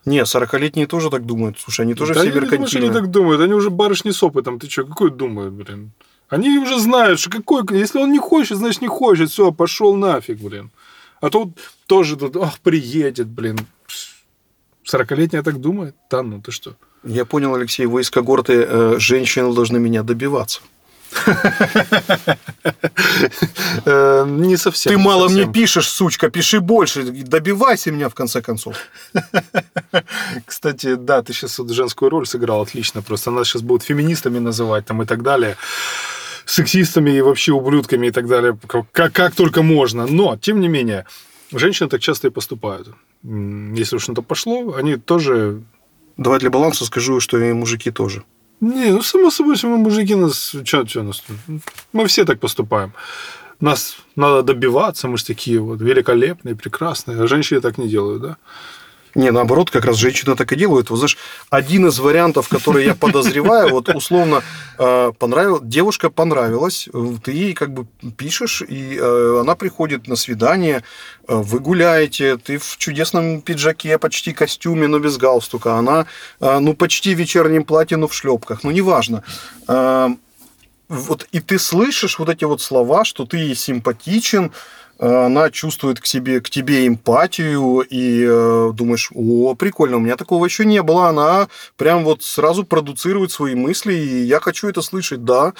Не, 0.06 0.22
40-летние 0.22 0.88
тоже 0.88 1.10
так 1.10 1.26
думают. 1.26 1.60
Слушай, 1.60 1.82
они 1.82 1.94
тоже 1.94 2.14
да 2.14 2.22
все 2.22 2.32
меркантильные. 2.32 2.90
они 2.90 3.00
так 3.00 3.10
думают. 3.10 3.42
Они 3.42 3.54
уже 3.54 3.72
барышни 3.72 4.12
с 4.12 4.22
опытом. 4.22 4.60
Ты 4.60 4.70
что, 4.70 4.86
какой 4.86 5.10
думают, 5.10 5.54
блин? 5.54 5.92
Они 6.30 6.58
уже 6.58 6.80
знают, 6.80 7.20
что 7.20 7.30
какой... 7.30 7.64
Если 7.72 8.00
он 8.00 8.12
не 8.12 8.20
хочет, 8.20 8.58
значит, 8.58 8.82
не 8.82 8.88
хочет. 8.88 9.30
Все, 9.30 9.52
пошел 9.52 9.96
нафиг, 9.96 10.40
блин. 10.40 10.72
А 11.22 11.30
тут 11.30 11.58
тоже 11.88 12.18
тут, 12.18 12.36
ах, 12.38 12.60
приедет, 12.60 13.28
блин. 13.28 13.60
40-летняя 14.92 15.44
так 15.44 15.60
думает? 15.60 15.96
Да 16.10 16.24
ну, 16.24 16.42
ты 16.42 16.52
что? 16.52 16.76
Я 17.04 17.26
понял, 17.26 17.54
Алексей, 17.54 17.86
вы 17.86 18.02
из 18.02 18.10
когорты 18.10 18.66
э, 18.68 18.96
женщины 19.00 19.54
должны 19.54 19.80
меня 19.80 20.04
добиваться. 20.04 20.62
Э, 23.86 24.26
не 24.28 24.58
совсем. 24.58 24.94
Ты 24.94 24.98
мало 24.98 25.30
мне 25.30 25.52
пишешь, 25.52 25.88
сучка, 25.88 26.30
пиши 26.30 26.60
больше, 26.60 27.04
добивайся 27.04 27.92
меня 27.92 28.10
в 28.10 28.16
конце 28.16 28.42
концов. 28.42 28.76
Кстати, 30.46 30.96
да, 30.96 31.22
ты 31.22 31.34
сейчас 31.34 31.58
женскую 31.70 32.10
роль 32.10 32.26
сыграл 32.26 32.62
отлично, 32.62 33.02
просто 33.02 33.32
нас 33.32 33.48
сейчас 33.48 33.62
будут 33.62 33.84
феминистами 33.84 34.40
называть 34.40 34.86
там 34.86 35.02
и 35.04 35.06
так 35.06 35.24
далее 35.24 35.58
сексистами 36.46 37.12
и 37.12 37.22
вообще 37.22 37.52
ублюдками 37.52 38.08
и 38.08 38.12
так 38.12 38.28
далее, 38.28 38.58
как, 38.68 39.12
как 39.12 39.36
только 39.36 39.64
можно. 39.64 40.06
Но, 40.08 40.38
тем 40.38 40.60
не 40.60 40.68
менее, 40.68 41.06
женщины 41.52 41.90
так 41.90 42.02
часто 42.02 42.28
и 42.28 42.32
поступают. 42.32 42.90
Если 43.24 43.96
уж 43.96 44.08
на 44.08 44.16
то 44.16 44.22
пошло, 44.22 44.76
они 44.76 44.98
тоже... 44.98 45.64
Давай 46.18 46.40
для 46.40 46.50
баланса 46.50 46.86
скажу, 46.86 47.20
что 47.20 47.38
и 47.38 47.52
мужики 47.52 47.92
тоже. 47.92 48.24
Не, 48.62 48.92
ну, 48.92 49.02
само 49.02 49.32
собой, 49.32 49.56
мы 49.64 49.78
мужики 49.78 50.16
нас... 50.16 50.56
Че, 50.64 50.86
че 50.86 51.04
нас... 51.04 51.24
Мы 51.94 52.08
все 52.08 52.26
так 52.26 52.40
поступаем. 52.40 52.94
Нас 53.60 53.98
надо 54.16 54.44
добиваться, 54.44 55.08
мы 55.08 55.18
же 55.18 55.26
такие 55.26 55.60
вот 55.60 55.82
великолепные, 55.82 56.56
прекрасные. 56.56 57.22
А 57.22 57.28
женщины 57.28 57.62
так 57.62 57.78
не 57.78 57.88
делают, 57.88 58.22
да? 58.22 58.38
Не, 59.16 59.32
наоборот, 59.32 59.72
как 59.72 59.86
раз 59.86 59.96
женщины 59.96 60.36
так 60.36 60.52
и 60.52 60.56
делают. 60.58 60.90
Вот 60.90 60.98
знаешь, 60.98 61.18
один 61.50 61.88
из 61.88 62.00
вариантов, 62.00 62.50
который 62.50 62.86
я 62.86 62.96
подозреваю, 62.96 63.70
вот 63.70 63.88
условно 63.90 64.44
э, 64.78 65.12
понравилась, 65.18 65.62
девушка 65.64 66.10
понравилась, 66.10 66.90
ты 67.24 67.32
ей 67.32 67.54
как 67.54 67.74
бы 67.74 67.88
пишешь, 68.18 68.62
и 68.62 68.98
э, 69.00 69.38
она 69.42 69.56
приходит 69.56 70.08
на 70.08 70.18
свидание, 70.18 70.84
э, 71.28 71.34
вы 71.36 71.60
гуляете, 71.60 72.38
ты 72.38 72.58
в 72.58 72.78
чудесном 72.78 73.42
пиджаке, 73.42 73.98
почти 73.98 74.34
костюме, 74.34 74.88
но 74.88 75.00
без 75.00 75.18
галстука, 75.18 75.76
она, 75.76 76.06
ну, 76.40 76.74
почти 76.74 77.16
в 77.16 77.20
вечернем 77.20 77.64
платье, 77.64 77.98
но 77.98 78.08
в 78.08 78.14
шлепках, 78.14 78.64
ну, 78.64 78.72
неважно. 78.72 79.24
Вот 80.88 81.28
и 81.32 81.40
ты 81.40 81.58
слышишь 81.58 82.20
вот 82.20 82.30
эти 82.30 82.44
вот 82.44 82.62
слова, 82.62 83.06
что 83.06 83.26
ты 83.26 83.56
симпатичен, 83.56 84.46
э, 84.46 84.50
она 84.98 85.52
чувствует 85.52 86.00
к 86.00 86.06
себе, 86.06 86.40
к 86.42 86.50
тебе 86.50 86.88
эмпатию, 86.88 87.82
и 87.82 88.26
э, 88.28 88.72
думаешь, 88.74 89.12
о, 89.14 89.56
прикольно, 89.56 89.98
у 89.98 90.00
меня 90.00 90.16
такого 90.16 90.46
еще 90.46 90.66
не 90.66 90.82
было. 90.82 91.10
Она 91.10 91.48
прям 91.78 92.04
вот 92.04 92.24
сразу 92.24 92.64
продуцирует 92.64 93.32
свои 93.32 93.56
мысли, 93.56 93.94
и 93.94 94.24
я 94.24 94.40
хочу 94.40 94.68
это 94.68 94.82
слышать, 94.82 95.26
да. 95.26 95.54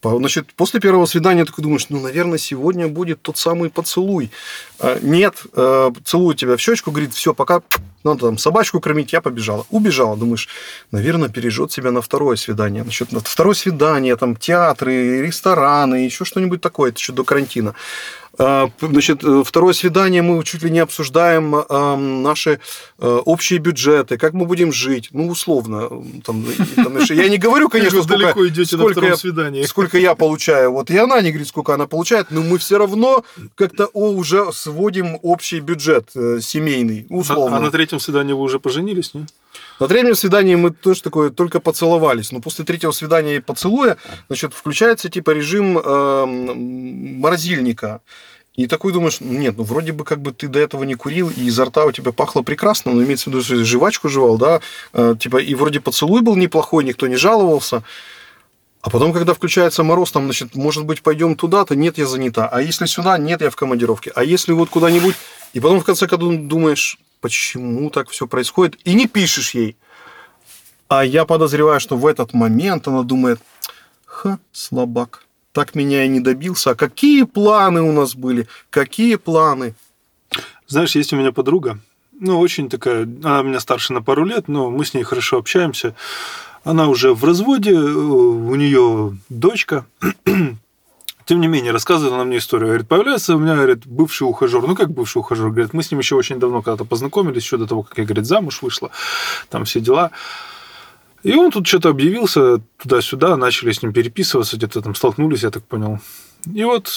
Значит, 0.00 0.54
после 0.54 0.78
первого 0.78 1.06
свидания 1.06 1.44
ты 1.44 1.52
думаешь, 1.60 1.86
ну, 1.88 2.00
наверное, 2.00 2.38
сегодня 2.38 2.86
будет 2.86 3.20
тот 3.20 3.36
самый 3.36 3.68
поцелуй. 3.68 4.30
Э, 4.78 4.98
нет, 5.02 5.42
э, 5.52 5.90
целует 6.04 6.38
тебя 6.38 6.56
в 6.56 6.60
щечку, 6.60 6.92
говорит, 6.92 7.14
все, 7.14 7.34
пока 7.34 7.62
надо 8.04 8.20
там 8.20 8.38
собачку 8.38 8.80
кормить, 8.80 9.12
я 9.12 9.20
побежала. 9.20 9.66
Убежала, 9.70 10.16
думаешь, 10.16 10.48
наверное, 10.92 11.28
пережжет 11.28 11.72
себя 11.72 11.90
на 11.90 12.00
второе 12.00 12.36
свидание. 12.36 12.84
Насчет 12.84 13.10
на 13.10 13.20
второе 13.20 13.54
свидание, 13.54 14.14
там, 14.16 14.36
театры, 14.36 15.20
рестораны, 15.20 15.96
еще 15.96 16.24
что-нибудь 16.24 16.60
такое, 16.60 16.90
это 16.90 16.98
еще 16.98 17.12
до 17.12 17.24
карантина. 17.24 17.74
А, 18.38 18.70
значит, 18.80 19.24
э, 19.24 19.42
второе 19.44 19.72
свидание 19.72 20.22
мы 20.22 20.42
чуть 20.44 20.62
ли 20.62 20.70
не 20.70 20.78
обсуждаем 20.78 22.22
наши 22.22 22.60
э, 22.98 23.06
общие 23.24 23.58
бюджеты, 23.58 24.16
как 24.16 24.32
мы 24.32 24.46
будем 24.46 24.72
жить, 24.72 25.08
ну, 25.12 25.28
условно. 25.28 25.88
Там, 26.24 26.44
там, 26.76 26.98
я 26.98 27.28
не 27.28 27.38
говорю, 27.38 27.68
конечно, 27.68 28.02
сколько, 28.02 28.18
далеко 28.18 28.48
идете 28.48 28.76
сколько, 28.76 29.00
на 29.00 29.56
я, 29.56 29.66
сколько 29.66 29.98
я 29.98 30.14
получаю. 30.14 30.72
Вот 30.72 30.90
и 30.90 30.96
она 30.96 31.20
не 31.20 31.30
говорит, 31.30 31.48
сколько 31.48 31.74
она 31.74 31.86
получает, 31.86 32.30
но 32.30 32.42
мы 32.42 32.58
все 32.58 32.78
равно 32.78 33.24
как-то 33.54 33.86
уже 33.86 34.52
сводим 34.52 35.18
общий 35.22 35.60
бюджет 35.60 36.10
э, 36.14 36.38
семейный, 36.40 37.06
условно. 37.08 37.56
А, 37.56 37.58
а 37.58 37.62
на 37.62 37.70
третьем 37.70 37.98
свидании 37.98 38.32
вы 38.32 38.42
уже 38.42 38.60
поженились, 38.60 39.14
не? 39.14 39.26
На 39.80 39.88
третьем 39.88 40.14
свидании 40.14 40.54
мы 40.54 40.70
тоже 40.70 41.02
такое 41.02 41.30
только 41.30 41.60
поцеловались. 41.60 42.32
Но 42.32 42.40
после 42.40 42.64
третьего 42.64 42.90
свидания 42.90 43.36
и 43.36 43.40
поцелуя, 43.40 43.96
значит, 44.28 44.54
включается 44.54 45.08
типа 45.08 45.30
режим 45.30 45.78
э, 45.78 46.24
морозильника. 46.26 48.00
И 48.54 48.66
такой 48.66 48.92
думаешь, 48.92 49.20
нет, 49.20 49.56
ну 49.56 49.62
вроде 49.62 49.92
бы 49.92 50.04
как 50.04 50.20
бы 50.20 50.32
ты 50.32 50.48
до 50.48 50.58
этого 50.58 50.82
не 50.82 50.96
курил, 50.96 51.30
и 51.30 51.44
изо 51.44 51.64
рта 51.64 51.84
у 51.84 51.92
тебя 51.92 52.10
пахло 52.10 52.42
прекрасно, 52.42 52.92
но 52.92 53.04
имеется 53.04 53.30
в 53.30 53.32
виду, 53.32 53.44
что 53.44 53.64
жвачку 53.64 54.08
жевал, 54.08 54.36
да, 54.36 54.60
э, 54.92 55.14
типа, 55.16 55.36
и 55.36 55.54
вроде 55.54 55.78
поцелуй 55.78 56.22
был 56.22 56.34
неплохой, 56.34 56.82
никто 56.82 57.06
не 57.06 57.14
жаловался. 57.14 57.84
А 58.80 58.90
потом, 58.90 59.12
когда 59.12 59.34
включается 59.34 59.84
мороз, 59.84 60.10
там, 60.10 60.24
значит, 60.24 60.56
может 60.56 60.84
быть, 60.86 61.02
пойдем 61.02 61.36
туда-то, 61.36 61.76
нет, 61.76 61.98
я 61.98 62.06
занята. 62.06 62.48
А 62.48 62.60
если 62.60 62.86
сюда, 62.86 63.16
нет, 63.16 63.42
я 63.42 63.50
в 63.50 63.56
командировке. 63.56 64.10
А 64.14 64.24
если 64.24 64.52
вот 64.52 64.70
куда-нибудь... 64.70 65.14
И 65.52 65.60
потом, 65.60 65.80
в 65.80 65.84
конце 65.84 66.06
концов, 66.06 66.34
думаешь, 66.42 66.98
почему 67.20 67.90
так 67.90 68.10
все 68.10 68.26
происходит, 68.26 68.78
и 68.84 68.94
не 68.94 69.06
пишешь 69.06 69.54
ей. 69.54 69.76
А 70.88 71.04
я 71.04 71.24
подозреваю, 71.24 71.80
что 71.80 71.96
в 71.96 72.06
этот 72.06 72.32
момент 72.32 72.88
она 72.88 73.02
думает, 73.02 73.40
ха, 74.04 74.38
слабак, 74.52 75.24
так 75.52 75.74
меня 75.74 76.04
и 76.04 76.08
не 76.08 76.20
добился. 76.20 76.70
А 76.70 76.74
какие 76.74 77.24
планы 77.24 77.82
у 77.82 77.92
нас 77.92 78.14
были? 78.14 78.48
Какие 78.70 79.16
планы? 79.16 79.74
Знаешь, 80.66 80.96
есть 80.96 81.12
у 81.12 81.16
меня 81.16 81.32
подруга, 81.32 81.78
ну, 82.20 82.40
очень 82.40 82.68
такая, 82.68 83.02
она 83.02 83.42
меня 83.42 83.60
старше 83.60 83.92
на 83.92 84.02
пару 84.02 84.24
лет, 84.24 84.48
но 84.48 84.70
мы 84.70 84.84
с 84.84 84.92
ней 84.92 85.04
хорошо 85.04 85.38
общаемся. 85.38 85.94
Она 86.64 86.88
уже 86.88 87.14
в 87.14 87.24
разводе, 87.24 87.74
у 87.74 88.54
нее 88.54 89.16
дочка. 89.28 89.86
Тем 91.28 91.42
не 91.42 91.46
менее, 91.46 91.72
рассказывает 91.72 92.14
она 92.14 92.24
мне 92.24 92.38
историю. 92.38 92.68
Говорит, 92.68 92.88
появляется 92.88 93.36
у 93.36 93.38
меня, 93.38 93.54
говорит, 93.54 93.86
бывший 93.86 94.22
ухажер. 94.22 94.62
Ну, 94.62 94.74
как 94.74 94.90
бывший 94.90 95.18
ухажер? 95.18 95.50
Говорит, 95.50 95.74
мы 95.74 95.82
с 95.82 95.90
ним 95.90 96.00
еще 96.00 96.14
очень 96.14 96.38
давно 96.38 96.62
когда-то 96.62 96.86
познакомились, 96.86 97.42
еще 97.42 97.58
до 97.58 97.66
того, 97.66 97.82
как 97.82 97.98
я, 97.98 98.04
говорит, 98.04 98.24
замуж 98.24 98.62
вышла. 98.62 98.90
Там 99.50 99.66
все 99.66 99.80
дела. 99.80 100.10
И 101.22 101.34
он 101.34 101.50
тут 101.50 101.66
что-то 101.66 101.90
объявился 101.90 102.62
туда-сюда, 102.78 103.36
начали 103.36 103.72
с 103.72 103.82
ним 103.82 103.92
переписываться, 103.92 104.56
где-то 104.56 104.80
там 104.80 104.94
столкнулись, 104.94 105.42
я 105.42 105.50
так 105.50 105.64
понял. 105.64 105.98
И 106.54 106.64
вот 106.64 106.90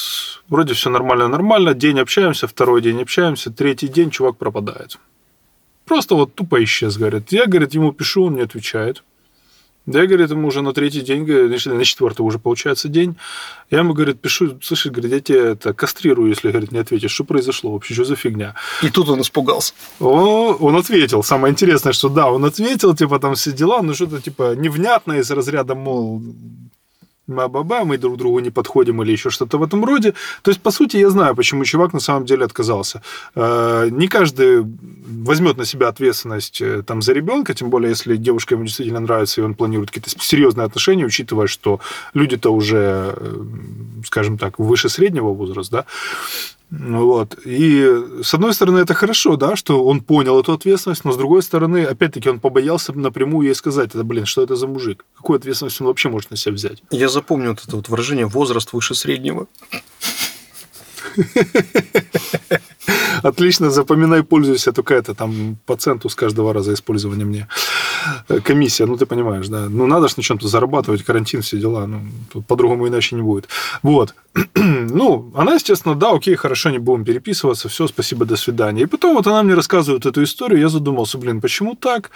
вроде 0.47 0.75
все 0.75 0.89
нормально-нормально, 0.89 1.73
день 1.73 1.99
общаемся, 1.99 2.47
второй 2.47 2.81
день 2.81 3.01
общаемся, 3.01 3.51
третий 3.51 3.89
день 3.89 4.11
чувак 4.11 4.37
пропадает. 4.37 4.97
Просто 5.83 6.15
вот 6.15 6.35
тупо 6.35 6.63
исчез, 6.63 6.95
говорит. 6.95 7.33
Я, 7.33 7.47
говорит, 7.47 7.73
ему 7.73 7.91
пишу, 7.91 8.23
он 8.23 8.35
не 8.35 8.43
отвечает. 8.43 9.03
Да, 9.87 10.01
я, 10.01 10.07
говорит, 10.07 10.29
ему 10.29 10.47
уже 10.47 10.61
на 10.61 10.73
третий 10.73 11.01
день, 11.01 11.25
на 11.25 11.85
четвертый 11.85 12.21
уже 12.21 12.37
получается 12.37 12.87
день. 12.87 13.15
Я 13.71 13.79
ему, 13.79 13.93
говорит, 13.93 14.21
пишу, 14.21 14.59
слышишь, 14.61 14.91
говорит, 14.91 15.11
я 15.11 15.19
тебя 15.19 15.45
это 15.51 15.73
кастрирую, 15.73 16.29
если, 16.29 16.51
говорит, 16.51 16.71
не 16.71 16.77
ответишь. 16.79 17.11
Что 17.11 17.23
произошло 17.23 17.71
вообще, 17.71 17.95
что 17.95 18.03
за 18.03 18.15
фигня? 18.15 18.53
И 18.83 18.89
тут 18.89 19.09
он 19.09 19.21
испугался. 19.21 19.73
О, 19.99 20.53
он 20.53 20.75
ответил. 20.75 21.23
Самое 21.23 21.51
интересное, 21.51 21.93
что 21.93 22.09
да, 22.09 22.29
он 22.29 22.45
ответил, 22.45 22.95
типа, 22.95 23.17
там 23.19 23.33
все 23.33 23.51
дела, 23.51 23.81
но 23.81 23.95
что-то, 23.95 24.21
типа, 24.21 24.55
невнятное 24.55 25.21
из 25.21 25.31
разряда, 25.31 25.73
мол, 25.73 26.21
ба-ба-ба, 27.35 27.83
мы 27.83 27.97
друг 27.97 28.17
другу 28.17 28.39
не 28.39 28.49
подходим 28.49 29.01
или 29.03 29.11
еще 29.11 29.29
что-то 29.29 29.57
в 29.57 29.63
этом 29.63 29.85
роде. 29.85 30.13
То 30.41 30.51
есть, 30.51 30.61
по 30.61 30.71
сути, 30.71 30.97
я 30.97 31.09
знаю, 31.09 31.35
почему 31.35 31.65
чувак 31.65 31.93
на 31.93 31.99
самом 31.99 32.25
деле 32.25 32.45
отказался. 32.45 33.01
Э, 33.35 33.87
не 33.91 34.07
каждый 34.07 34.65
возьмет 35.23 35.57
на 35.57 35.65
себя 35.65 35.87
ответственность 35.87 36.61
э, 36.61 36.83
там, 36.83 37.01
за 37.01 37.13
ребенка, 37.13 37.53
тем 37.53 37.69
более, 37.69 37.89
если 37.89 38.15
девушка 38.15 38.55
ему 38.55 38.65
действительно 38.65 38.99
нравится, 38.99 39.41
и 39.41 39.43
он 39.43 39.55
планирует 39.55 39.91
какие-то 39.91 40.09
серьезные 40.23 40.65
отношения, 40.65 41.05
учитывая, 41.05 41.47
что 41.47 41.79
люди-то 42.13 42.51
уже, 42.51 43.13
э, 43.17 43.43
скажем 44.05 44.37
так, 44.37 44.59
выше 44.59 44.89
среднего 44.89 45.29
возраста, 45.33 45.71
да, 45.71 45.85
вот. 46.71 47.37
И 47.45 47.85
с 48.23 48.33
одной 48.33 48.53
стороны, 48.53 48.79
это 48.79 48.93
хорошо, 48.93 49.35
да, 49.35 49.57
что 49.57 49.83
он 49.83 49.99
понял 49.99 50.39
эту 50.39 50.53
ответственность, 50.53 51.03
но 51.03 51.11
с 51.11 51.17
другой 51.17 51.43
стороны, 51.43 51.83
опять-таки, 51.83 52.29
он 52.29 52.39
побоялся 52.39 52.93
напрямую 52.93 53.47
ей 53.47 53.55
сказать, 53.55 53.89
это, 53.93 54.05
блин, 54.05 54.25
что 54.25 54.41
это 54.41 54.55
за 54.55 54.67
мужик? 54.67 55.05
Какую 55.17 55.37
ответственность 55.37 55.81
он 55.81 55.87
вообще 55.87 56.07
может 56.07 56.31
на 56.31 56.37
себя 56.37 56.53
взять? 56.53 56.81
Я 56.89 57.09
запомню 57.09 57.49
вот 57.49 57.63
это 57.67 57.75
вот 57.75 57.89
выражение 57.89 58.25
«возраст 58.25 58.71
выше 58.71 58.95
среднего». 58.95 59.47
Отлично, 63.23 63.69
запоминай, 63.69 64.23
пользуйся, 64.23 64.71
только 64.71 64.95
это 64.95 65.13
там 65.13 65.57
по 65.65 65.75
центу 65.75 66.09
с 66.09 66.15
каждого 66.15 66.53
раза 66.53 66.73
использования 66.73 67.25
мне. 67.25 67.47
Э, 68.29 68.39
комиссия, 68.39 68.85
ну 68.85 68.97
ты 68.97 69.05
понимаешь, 69.05 69.47
да. 69.47 69.67
Ну 69.69 69.87
надо 69.87 70.07
же 70.07 70.15
на 70.17 70.23
чем-то 70.23 70.47
зарабатывать, 70.47 71.03
карантин, 71.03 71.41
все 71.41 71.57
дела, 71.57 71.87
ну 71.87 72.01
по-другому 72.47 72.87
иначе 72.87 73.15
не 73.15 73.21
будет. 73.21 73.47
Вот. 73.83 74.15
ну, 74.55 75.31
она, 75.35 75.55
естественно, 75.55 75.95
да, 75.95 76.11
окей, 76.11 76.35
хорошо, 76.35 76.69
не 76.69 76.79
будем 76.79 77.05
переписываться, 77.05 77.69
все, 77.69 77.87
спасибо, 77.87 78.25
до 78.25 78.35
свидания. 78.35 78.83
И 78.83 78.87
потом 78.87 79.15
вот 79.15 79.27
она 79.27 79.43
мне 79.43 79.53
рассказывает 79.53 80.05
эту 80.05 80.23
историю, 80.23 80.59
я 80.59 80.69
задумался, 80.69 81.17
блин, 81.17 81.41
почему 81.41 81.75
так? 81.75 82.11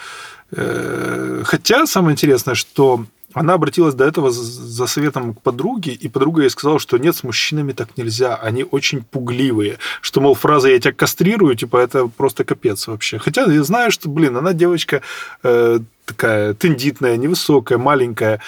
Э, 0.51 1.43
хотя 1.45 1.85
самое 1.85 2.13
интересное, 2.13 2.55
что 2.55 3.05
она 3.35 3.53
обратилась 3.53 3.93
до 3.93 4.05
этого 4.05 4.31
за 4.31 4.87
советом 4.87 5.33
к 5.33 5.41
подруге, 5.41 5.91
и 5.91 6.07
подруга 6.07 6.43
ей 6.43 6.49
сказала, 6.49 6.79
что 6.79 6.97
нет, 6.97 7.15
с 7.15 7.23
мужчинами 7.23 7.73
так 7.73 7.97
нельзя, 7.97 8.35
они 8.35 8.63
очень 8.63 9.03
пугливые, 9.03 9.77
что, 10.01 10.21
мол, 10.21 10.35
фраза 10.35 10.69
«я 10.69 10.79
тебя 10.79 10.93
кастрирую», 10.93 11.55
типа, 11.55 11.77
это 11.77 12.07
просто 12.07 12.45
капец 12.45 12.87
вообще. 12.87 13.19
Хотя 13.19 13.43
я 13.43 13.63
знаю, 13.63 13.91
что, 13.91 14.07
блин, 14.07 14.37
она 14.37 14.53
девочка 14.53 15.01
э, 15.43 15.79
такая 16.05 16.53
тендитная, 16.53 17.17
невысокая, 17.17 17.77
маленькая, 17.77 18.39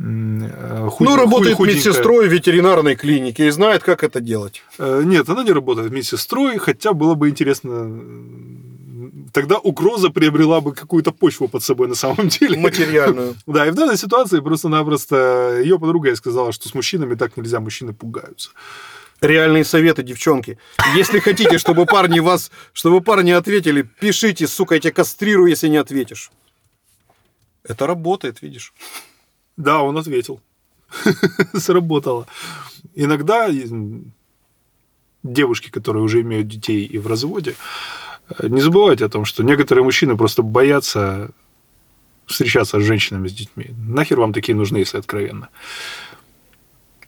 э, 0.00 0.88
худ... 0.90 1.06
Ну, 1.06 1.16
работает 1.16 1.56
худенькая. 1.56 1.76
медсестрой 1.76 2.28
в 2.28 2.32
ветеринарной 2.32 2.96
клинике 2.96 3.46
и 3.46 3.50
знает, 3.50 3.84
как 3.84 4.02
это 4.02 4.20
делать. 4.20 4.64
Э, 4.78 5.02
нет, 5.04 5.28
она 5.28 5.44
не 5.44 5.52
работает 5.52 5.92
медсестрой, 5.92 6.58
хотя 6.58 6.94
было 6.94 7.14
бы 7.14 7.28
интересно 7.28 8.02
тогда 9.32 9.58
угроза 9.58 10.10
приобрела 10.10 10.60
бы 10.60 10.74
какую-то 10.74 11.12
почву 11.12 11.48
под 11.48 11.62
собой 11.62 11.88
на 11.88 11.94
самом 11.94 12.28
деле. 12.28 12.58
Материальную. 12.58 13.34
Да, 13.46 13.66
и 13.66 13.70
в 13.70 13.74
данной 13.74 13.96
ситуации 13.96 14.40
просто-напросто 14.40 15.60
ее 15.62 15.78
подруга 15.78 16.08
ей 16.08 16.16
сказала, 16.16 16.52
что 16.52 16.68
с 16.68 16.74
мужчинами 16.74 17.14
так 17.14 17.36
нельзя, 17.36 17.60
мужчины 17.60 17.92
пугаются. 17.92 18.50
Реальные 19.20 19.64
советы, 19.64 20.02
девчонки. 20.02 20.58
Если 20.96 21.20
хотите, 21.20 21.58
чтобы 21.58 21.86
парни 21.86 22.20
вас, 22.20 22.50
чтобы 22.72 23.00
парни 23.00 23.30
ответили, 23.30 23.82
пишите, 23.82 24.46
сука, 24.46 24.74
я 24.74 24.80
тебя 24.80 24.92
кастрирую, 24.92 25.48
если 25.48 25.68
не 25.68 25.76
ответишь. 25.76 26.30
Это 27.62 27.86
работает, 27.86 28.42
видишь. 28.42 28.74
Да, 29.56 29.82
он 29.82 29.96
ответил. 29.96 30.40
Сработало. 31.54 32.26
Иногда 32.94 33.48
девушки, 35.22 35.70
которые 35.70 36.02
уже 36.02 36.20
имеют 36.22 36.48
детей 36.48 36.84
и 36.84 36.98
в 36.98 37.06
разводе, 37.06 37.54
не 38.40 38.60
забывайте 38.60 39.04
о 39.04 39.08
том, 39.08 39.24
что 39.24 39.42
некоторые 39.42 39.84
мужчины 39.84 40.16
просто 40.16 40.42
боятся 40.42 41.30
встречаться 42.26 42.80
с 42.80 42.82
женщинами, 42.82 43.28
с 43.28 43.32
детьми. 43.32 43.70
Нахер 43.86 44.20
вам 44.20 44.32
такие 44.32 44.54
нужны, 44.54 44.78
если 44.78 44.98
откровенно? 44.98 45.48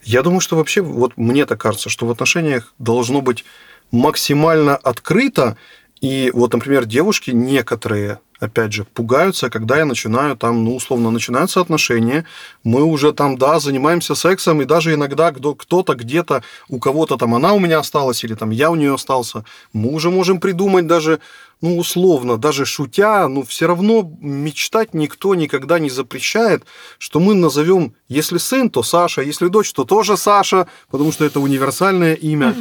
Я 0.03 0.23
думаю, 0.23 0.41
что 0.41 0.57
вообще, 0.57 0.83
вот 0.83 1.17
мне 1.17 1.47
так 1.47 1.61
кажется, 1.61 1.89
что 1.89 2.07
в 2.07 2.11
отношениях 2.11 2.75
должно 2.79 3.23
быть 3.23 3.45
максимально 3.91 4.77
открыто 4.77 5.57
И 6.01 6.31
вот, 6.35 6.53
например, 6.53 6.85
девушки 6.85 7.31
некоторые, 7.31 8.19
опять 8.39 8.73
же, 8.73 8.85
пугаются, 8.85 9.49
когда 9.49 9.79
я 9.79 9.85
начинаю 9.85 10.37
там, 10.37 10.65
ну, 10.65 10.77
условно, 10.77 11.11
начинаются 11.11 11.61
отношения, 11.61 12.27
мы 12.63 12.83
уже 12.83 13.13
там, 13.13 13.39
да, 13.39 13.59
занимаемся 13.59 14.15
сексом, 14.15 14.61
и 14.61 14.67
даже 14.67 14.93
иногда 14.93 15.33
кто-то 15.33 15.95
где-то, 15.95 16.43
у 16.69 16.79
кого-то 16.79 17.17
там 17.17 17.35
она 17.35 17.55
у 17.55 17.59
меня 17.59 17.79
осталась, 17.79 18.23
или 18.25 18.35
там 18.35 18.51
я 18.51 18.71
у 18.71 18.75
нее 18.75 18.95
остался, 18.95 19.45
мы 19.73 19.93
уже 19.93 20.11
можем 20.11 20.41
придумать 20.41 20.87
даже, 20.87 21.21
ну, 21.63 21.79
условно, 21.79 22.37
даже 22.37 22.67
шутя, 22.67 23.27
ну, 23.29 23.43
все 23.43 23.67
равно 23.67 24.13
мечтать 24.21 24.93
никто 24.93 25.35
никогда 25.35 25.79
не 25.79 25.89
запрещает, 25.89 26.65
что 26.99 27.19
мы 27.19 27.35
назовем, 27.35 27.95
если 28.09 28.37
сын, 28.39 28.69
то 28.69 28.83
Саша, 28.83 29.23
если 29.23 29.49
дочь, 29.49 29.73
то 29.73 29.85
тоже 29.85 30.19
Саша, 30.19 30.67
потому 30.91 31.13
что 31.13 31.25
это 31.25 31.41
универсальное 31.41 32.15
имя. 32.15 32.55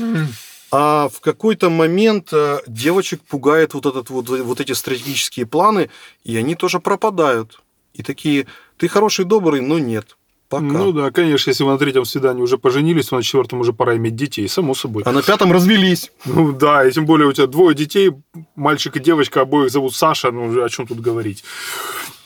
А 0.75 1.08
в 1.08 1.22
какой-то 1.22 1.70
момент 1.70 2.30
э, 2.34 2.58
девочек 2.65 3.22
пугает 3.22 3.75
вот, 3.75 3.86
этот, 3.86 4.10
вот, 4.10 4.27
вот 4.27 4.60
эти 4.60 4.72
стратегические 4.72 5.46
планы, 5.46 5.92
и 6.24 6.36
они 6.36 6.56
тоже 6.56 6.80
пропадают. 6.80 7.62
И 7.94 8.01
такие, 8.01 8.48
ты 8.77 8.88
хороший, 8.88 9.25
добрый, 9.25 9.62
но 9.62 9.77
нет. 9.77 10.18
Пока. 10.50 10.65
Ну 10.65 10.92
да, 10.92 11.12
конечно, 11.12 11.51
если 11.51 11.63
вы 11.63 11.74
на 11.74 11.77
третьем 11.77 12.06
свидании 12.06 12.42
уже 12.42 12.58
поженились, 12.58 13.10
то 13.10 13.18
на 13.18 13.22
четвертом 13.22 13.60
уже 13.60 13.72
пора 13.72 13.98
иметь 13.98 14.15
детей, 14.15 14.50
само 14.50 14.74
собой. 14.74 15.03
А 15.06 15.12
на 15.12 15.22
пятом 15.22 15.51
развелись. 15.51 16.12
Ну 16.25 16.53
да, 16.53 16.84
и 16.88 16.92
тем 16.92 17.06
более 17.06 17.27
у 17.27 17.34
тебя 17.34 17.46
двое 17.46 17.75
детей, 17.75 18.12
мальчик 18.56 18.96
и 18.96 19.00
девочка, 19.00 19.42
обоих 19.42 19.70
зовут 19.70 19.96
Саша, 19.96 20.32
ну 20.32 20.63
о 20.63 20.70
чем 20.70 20.88
тут 20.88 21.01
говорить. 21.01 21.44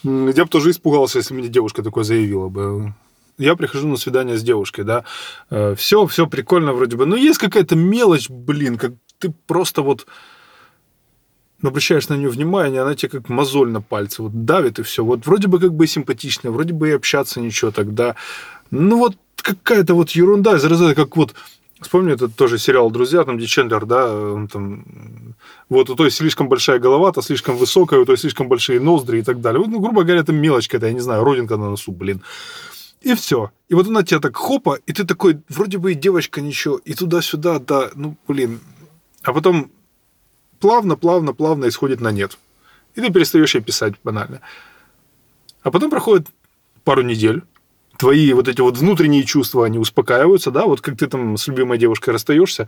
Я 0.04 0.44
бы 0.46 0.50
тоже 0.50 0.72
испугался, 0.72 1.18
если 1.18 1.34
мне 1.34 1.50
девушка 1.50 1.84
такое 1.84 2.06
заявила 2.06 2.48
бы 2.48 2.94
я 3.38 3.56
прихожу 3.56 3.88
на 3.88 3.98
свидание 3.98 4.38
с 4.38 4.44
девушкой, 4.44 4.84
да, 4.84 5.04
все, 5.76 6.04
э, 6.04 6.08
все 6.08 6.28
прикольно 6.28 6.74
вроде 6.74 6.98
бы, 6.98 7.06
но 7.06 7.16
есть 7.16 7.40
какая-то 7.40 7.76
мелочь, 7.76 8.30
блин, 8.30 8.78
как 8.78 8.94
ты 9.20 9.34
просто 9.48 9.82
вот 9.82 10.06
обращаешь 11.64 12.10
на 12.10 12.16
нее 12.16 12.30
внимание, 12.30 12.82
она 12.82 12.96
тебе 12.96 13.10
как 13.10 13.30
мозоль 13.30 13.72
на 13.72 13.82
пальце 13.82 14.22
вот 14.22 14.46
давит 14.46 14.80
и 14.80 14.84
все. 14.84 15.04
Вот 15.04 15.26
вроде 15.26 15.48
бы 15.48 15.60
как 15.60 15.74
бы 15.74 15.88
симпатичная, 15.88 16.52
вроде 16.52 16.74
бы 16.74 16.90
и 16.90 16.92
общаться 16.92 17.42
ничего 17.42 17.72
тогда. 17.72 18.16
Ну 18.70 18.98
вот 19.00 19.16
какая-то 19.38 19.96
вот 19.96 20.12
ерунда 20.12 20.58
из 20.58 20.96
как 20.96 21.18
вот 21.18 21.34
Вспомни 21.80 22.14
этот 22.14 22.36
тоже 22.36 22.58
сериал 22.58 22.90
«Друзья», 22.90 23.24
там, 23.24 23.38
где 23.38 23.46
Чендлер, 23.46 23.86
да, 23.86 24.12
он 24.12 24.48
там, 24.48 24.84
вот 25.70 25.92
у 25.92 25.96
той 25.96 26.10
слишком 26.10 26.50
большая 26.50 26.80
голова, 26.80 27.12
то 27.12 27.22
слишком 27.22 27.56
высокая, 27.56 28.00
у 28.00 28.06
той 28.06 28.18
слишком 28.18 28.48
большие 28.48 28.80
ноздри 28.80 29.20
и 29.20 29.22
так 29.22 29.42
далее. 29.42 29.62
Вот, 29.62 29.70
ну, 29.70 29.80
грубо 29.80 30.04
говоря, 30.04 30.22
это 30.22 30.34
мелочь 30.34 30.68
какая-то, 30.68 30.88
я 30.88 30.94
не 30.94 31.02
знаю, 31.02 31.24
родинка 31.24 31.56
на 31.56 31.70
носу, 31.70 31.92
блин. 31.92 32.22
И 33.02 33.14
все. 33.14 33.52
И 33.70 33.76
вот 33.76 33.88
она 33.88 34.04
тебя 34.04 34.20
так 34.20 34.36
хопа, 34.36 34.80
и 34.86 34.94
ты 34.94 35.06
такой, 35.06 35.42
вроде 35.50 35.78
бы 35.78 35.92
и 35.92 35.96
девочка 35.96 36.42
ничего, 36.42 36.78
и 36.78 36.94
туда-сюда, 36.94 37.60
да, 37.60 37.90
ну, 37.96 38.16
блин. 38.28 38.60
А 39.24 39.34
потом 39.34 39.72
плавно, 40.60 40.96
плавно, 40.96 41.34
плавно 41.34 41.68
исходит 41.68 42.02
на 42.02 42.12
нет. 42.12 42.38
И 42.96 43.02
ты 43.02 43.12
перестаешь 43.12 43.56
ей 43.56 43.62
писать 43.62 43.94
банально. 44.04 44.42
А 45.62 45.72
потом 45.72 45.90
проходит 45.90 46.28
пару 46.84 47.04
недель, 47.04 47.44
твои 47.98 48.34
вот 48.34 48.48
эти 48.48 48.62
вот 48.62 48.78
внутренние 48.78 49.24
чувства, 49.24 49.66
они 49.66 49.80
успокаиваются, 49.80 50.52
да, 50.52 50.66
вот 50.66 50.82
как 50.82 50.98
ты 50.98 51.08
там 51.08 51.38
с 51.38 51.48
любимой 51.48 51.78
девушкой 51.78 52.12
расстаешься, 52.12 52.68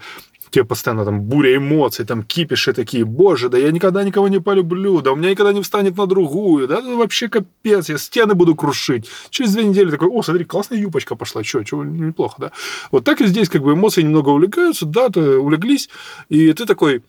тебе 0.50 0.63
постоянно 0.63 1.05
там 1.05 1.21
буря 1.21 1.55
эмоций, 1.55 2.05
там 2.05 2.24
кипиши 2.24 2.74
такие, 2.74 3.05
боже, 3.05 3.50
да 3.50 3.57
я 3.57 3.71
никогда 3.71 4.03
никого 4.03 4.27
не 4.27 4.39
полюблю, 4.39 5.01
да 5.01 5.12
у 5.12 5.15
меня 5.15 5.31
никогда 5.31 5.53
не 5.53 5.62
встанет 5.62 5.98
на 5.98 6.07
другую, 6.07 6.67
да, 6.67 6.79
это 6.79 6.95
вообще 6.95 7.29
капец, 7.29 7.89
я 7.89 7.98
стены 7.98 8.33
буду 8.33 8.55
крушить. 8.55 9.09
Через 9.29 9.53
две 9.53 9.63
недели 9.63 9.91
такой, 9.91 10.09
о, 10.09 10.21
смотри, 10.21 10.45
классная 10.45 10.79
юбочка 10.79 11.15
пошла, 11.15 11.43
что, 11.43 11.65
что, 11.65 11.83
неплохо, 11.83 12.36
да. 12.39 12.51
Вот 12.91 13.03
так 13.03 13.21
и 13.21 13.27
здесь 13.27 13.50
как 13.50 13.62
бы 13.62 13.74
эмоции 13.74 14.01
немного 14.01 14.29
увлекаются, 14.29 14.86
да, 14.86 15.09
ты 15.09 15.38
улеглись, 15.38 15.89
и 16.29 16.51
ты 16.53 16.65
такой, 16.65 17.03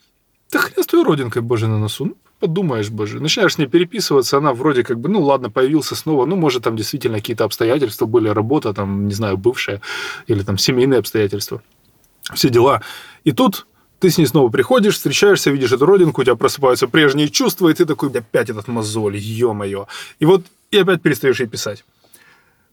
да 0.52 0.58
хрен 0.58 0.82
с 0.82 0.86
твоей 0.86 1.04
родинкой, 1.04 1.42
боже, 1.42 1.68
на 1.68 1.78
носу, 1.78 2.06
ну, 2.06 2.16
подумаешь, 2.40 2.90
боже, 2.90 3.20
начинаешь 3.20 3.54
с 3.54 3.58
ней 3.58 3.66
переписываться, 3.66 4.38
она 4.38 4.52
вроде 4.52 4.82
как 4.82 4.98
бы, 4.98 5.08
ну 5.08 5.22
ладно, 5.22 5.50
появился 5.50 5.94
снова, 5.94 6.26
ну, 6.26 6.36
может, 6.36 6.64
там 6.64 6.76
действительно 6.76 7.18
какие-то 7.18 7.44
обстоятельства 7.44 8.06
были, 8.06 8.28
работа, 8.28 8.72
там, 8.72 9.06
не 9.06 9.14
знаю, 9.14 9.36
бывшая, 9.36 9.80
или 10.26 10.42
там 10.42 10.58
семейные 10.58 10.98
обстоятельства, 10.98 11.62
все 12.34 12.48
дела. 12.48 12.82
И 13.24 13.32
тут 13.32 13.66
ты 14.00 14.10
с 14.10 14.18
ней 14.18 14.26
снова 14.26 14.50
приходишь, 14.50 14.94
встречаешься, 14.94 15.50
видишь 15.50 15.72
эту 15.72 15.84
родинку, 15.84 16.22
у 16.22 16.24
тебя 16.24 16.34
просыпаются 16.34 16.88
прежние 16.88 17.28
чувства, 17.28 17.68
и 17.68 17.74
ты 17.74 17.84
такой, 17.84 18.10
опять 18.10 18.48
этот 18.48 18.66
мозоль, 18.66 19.16
ё-моё. 19.18 19.86
И 20.18 20.24
вот, 20.24 20.44
и 20.70 20.78
опять 20.78 21.02
перестаешь 21.02 21.40
ей 21.40 21.46
писать. 21.46 21.84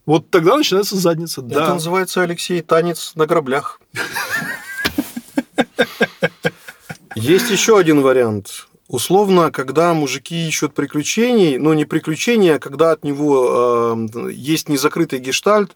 Вот 0.05 0.29
тогда 0.29 0.55
начинается 0.55 0.95
задница. 0.95 1.41
Это 1.41 1.49
да. 1.49 1.73
называется, 1.73 2.21
Алексей, 2.21 2.61
танец 2.61 3.11
на 3.15 3.25
граблях. 3.25 3.81
Есть 7.15 7.51
еще 7.51 7.77
один 7.77 8.01
вариант. 8.01 8.67
Условно, 8.87 9.51
когда 9.51 9.93
мужики 9.93 10.47
ищут 10.47 10.73
приключений, 10.73 11.57
но 11.57 11.73
не 11.73 11.83
приключения, 11.83 12.55
а 12.55 12.59
когда 12.59 12.91
от 12.91 13.03
него 13.03 13.97
э, 14.17 14.31
есть 14.31 14.69
незакрытый 14.69 15.19
гештальт, 15.19 15.75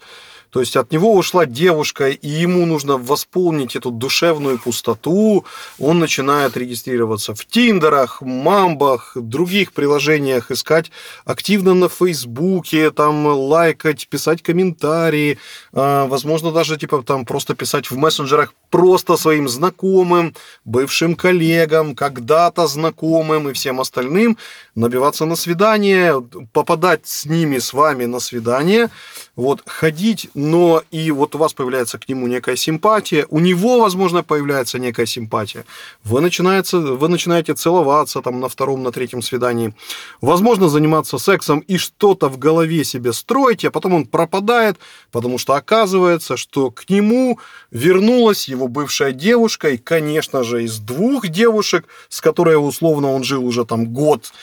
то 0.51 0.59
есть 0.59 0.75
от 0.75 0.91
него 0.91 1.15
ушла 1.15 1.45
девушка, 1.45 2.09
и 2.09 2.27
ему 2.27 2.65
нужно 2.65 2.97
восполнить 2.97 3.75
эту 3.75 3.89
душевную 3.89 4.59
пустоту. 4.59 5.45
Он 5.79 5.99
начинает 5.99 6.57
регистрироваться 6.57 7.33
в 7.33 7.45
Тиндерах, 7.45 8.21
Мамбах, 8.21 9.13
других 9.15 9.71
приложениях, 9.71 10.51
искать 10.51 10.91
активно 11.25 11.73
на 11.73 11.87
Фейсбуке, 11.87 12.91
там 12.91 13.25
лайкать, 13.27 14.07
писать 14.09 14.41
комментарии, 14.41 15.37
а, 15.71 16.05
возможно, 16.07 16.51
даже 16.51 16.77
типа 16.77 17.01
там 17.03 17.25
просто 17.25 17.55
писать 17.55 17.89
в 17.89 17.97
мессенджерах 17.97 18.53
просто 18.69 19.17
своим 19.17 19.47
знакомым, 19.47 20.33
бывшим 20.65 21.15
коллегам, 21.15 21.95
когда-то 21.95 22.67
знакомым 22.67 23.49
и 23.49 23.53
всем 23.53 23.79
остальным, 23.79 24.37
набиваться 24.75 25.25
на 25.25 25.35
свидание, 25.35 26.21
попадать 26.53 27.07
с 27.07 27.25
ними, 27.25 27.59
с 27.59 27.73
вами 27.73 28.05
на 28.05 28.19
свидание, 28.19 28.89
вот, 29.35 29.61
ходить, 29.65 30.29
но 30.41 30.81
и 30.89 31.11
вот 31.11 31.35
у 31.35 31.37
вас 31.37 31.53
появляется 31.53 31.99
к 31.99 32.09
нему 32.09 32.25
некая 32.27 32.55
симпатия, 32.55 33.27
у 33.29 33.39
него, 33.39 33.79
возможно, 33.79 34.23
появляется 34.23 34.79
некая 34.79 35.05
симпатия, 35.05 35.65
вы, 36.03 36.19
начинаете, 36.19 36.77
вы 36.77 37.07
начинаете 37.09 37.53
целоваться 37.53 38.21
там 38.21 38.39
на 38.39 38.49
втором, 38.49 38.81
на 38.81 38.91
третьем 38.91 39.21
свидании, 39.21 39.73
возможно, 40.19 40.67
заниматься 40.67 41.19
сексом 41.19 41.59
и 41.59 41.77
что-то 41.77 42.27
в 42.27 42.39
голове 42.39 42.83
себе 42.83 43.13
строить, 43.13 43.63
а 43.65 43.71
потом 43.71 43.93
он 43.93 44.05
пропадает, 44.05 44.77
потому 45.11 45.37
что 45.37 45.53
оказывается, 45.53 46.37
что 46.37 46.71
к 46.71 46.89
нему 46.89 47.39
вернулась 47.69 48.47
его 48.47 48.67
бывшая 48.67 49.11
девушка, 49.11 49.69
и, 49.69 49.77
конечно 49.77 50.43
же, 50.43 50.63
из 50.63 50.79
двух 50.79 51.27
девушек, 51.27 51.85
с 52.09 52.19
которой 52.19 52.55
условно 52.55 53.11
он 53.11 53.23
жил 53.23 53.45
уже 53.45 53.63
там 53.63 53.93
год, 53.93 54.33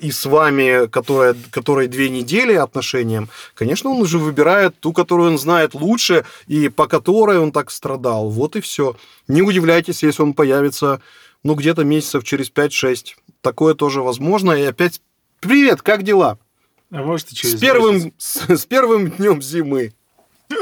и 0.00 0.10
с 0.10 0.26
вами, 0.26 0.88
которая, 0.88 1.36
которой 1.50 1.86
две 1.86 2.10
недели 2.10 2.54
отношениям, 2.54 3.28
конечно, 3.54 3.90
он 3.90 4.00
уже 4.00 4.18
выбирает 4.18 4.78
ту, 4.80 4.92
которую 4.92 5.30
он 5.30 5.38
знает 5.38 5.74
лучше, 5.74 6.24
и 6.46 6.68
по 6.68 6.86
которой 6.86 7.38
он 7.38 7.52
так 7.52 7.70
страдал. 7.70 8.28
Вот 8.28 8.56
и 8.56 8.60
все. 8.60 8.96
Не 9.28 9.42
удивляйтесь, 9.42 10.02
если 10.02 10.22
он 10.22 10.34
появится, 10.34 11.00
ну, 11.44 11.54
где-то 11.54 11.84
месяцев 11.84 12.24
через 12.24 12.50
5-6. 12.50 13.14
Такое 13.40 13.74
тоже 13.74 14.02
возможно. 14.02 14.52
И 14.52 14.62
опять, 14.62 15.00
привет, 15.40 15.82
как 15.82 16.02
дела? 16.02 16.38
А 16.90 17.02
может, 17.02 17.30
и 17.30 17.34
через 17.36 17.56
с 17.56 17.60
первым, 17.60 18.12
с, 18.18 18.48
с 18.48 18.66
первым 18.66 19.10
днем 19.10 19.40
зимы. 19.42 19.92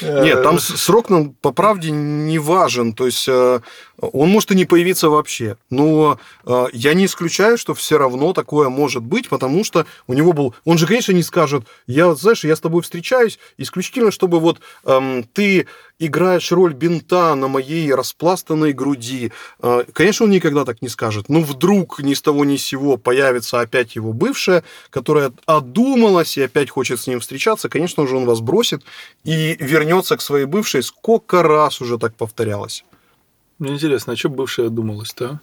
Нет, 0.00 0.42
там 0.42 0.58
срок 0.58 1.10
нам 1.10 1.34
по 1.34 1.52
правде 1.52 1.90
не 1.90 2.38
важен. 2.38 2.92
То 2.92 3.06
есть 3.06 3.26
э, 3.28 3.60
он 4.00 4.28
может 4.30 4.52
и 4.52 4.54
не 4.54 4.64
появиться 4.64 5.10
вообще. 5.10 5.56
Но 5.70 6.18
э, 6.44 6.66
я 6.72 6.94
не 6.94 7.06
исключаю, 7.06 7.58
что 7.58 7.74
все 7.74 7.98
равно 7.98 8.32
такое 8.32 8.68
может 8.68 9.02
быть, 9.02 9.28
потому 9.28 9.64
что 9.64 9.86
у 10.06 10.14
него 10.14 10.32
был... 10.32 10.54
Он 10.64 10.78
же, 10.78 10.86
конечно, 10.86 11.12
не 11.12 11.22
скажет, 11.22 11.64
я, 11.86 12.14
знаешь, 12.14 12.44
я 12.44 12.54
с 12.54 12.60
тобой 12.60 12.82
встречаюсь 12.82 13.38
исключительно, 13.56 14.10
чтобы 14.10 14.38
вот 14.38 14.60
эм, 14.84 15.24
ты 15.32 15.66
играешь 15.98 16.52
роль 16.52 16.74
бинта 16.74 17.34
на 17.34 17.48
моей 17.48 17.92
распластанной 17.92 18.72
груди. 18.72 19.32
Э, 19.60 19.82
конечно, 19.92 20.26
он 20.26 20.30
никогда 20.30 20.64
так 20.64 20.80
не 20.80 20.88
скажет. 20.88 21.28
Но 21.28 21.40
вдруг 21.40 22.00
ни 22.00 22.14
с 22.14 22.22
того 22.22 22.44
ни 22.44 22.56
с 22.56 22.64
сего 22.64 22.96
появится 22.96 23.60
опять 23.60 23.96
его 23.96 24.12
бывшая, 24.12 24.62
которая 24.90 25.32
одумалась 25.46 26.38
и 26.38 26.42
опять 26.42 26.70
хочет 26.70 27.00
с 27.00 27.06
ним 27.08 27.20
встречаться. 27.20 27.68
Конечно 27.68 28.06
же, 28.06 28.16
он 28.16 28.26
вас 28.26 28.40
бросит 28.40 28.82
и 29.24 29.56
вернется 29.58 30.16
к 30.16 30.22
своей 30.22 30.44
бывшей. 30.46 30.82
Сколько 30.82 31.42
раз 31.42 31.80
уже 31.80 31.98
так 31.98 32.14
повторялось? 32.14 32.84
Мне 33.58 33.72
интересно, 33.72 34.12
а 34.12 34.16
что 34.16 34.28
бывшая 34.28 34.68
думалась-то? 34.68 35.40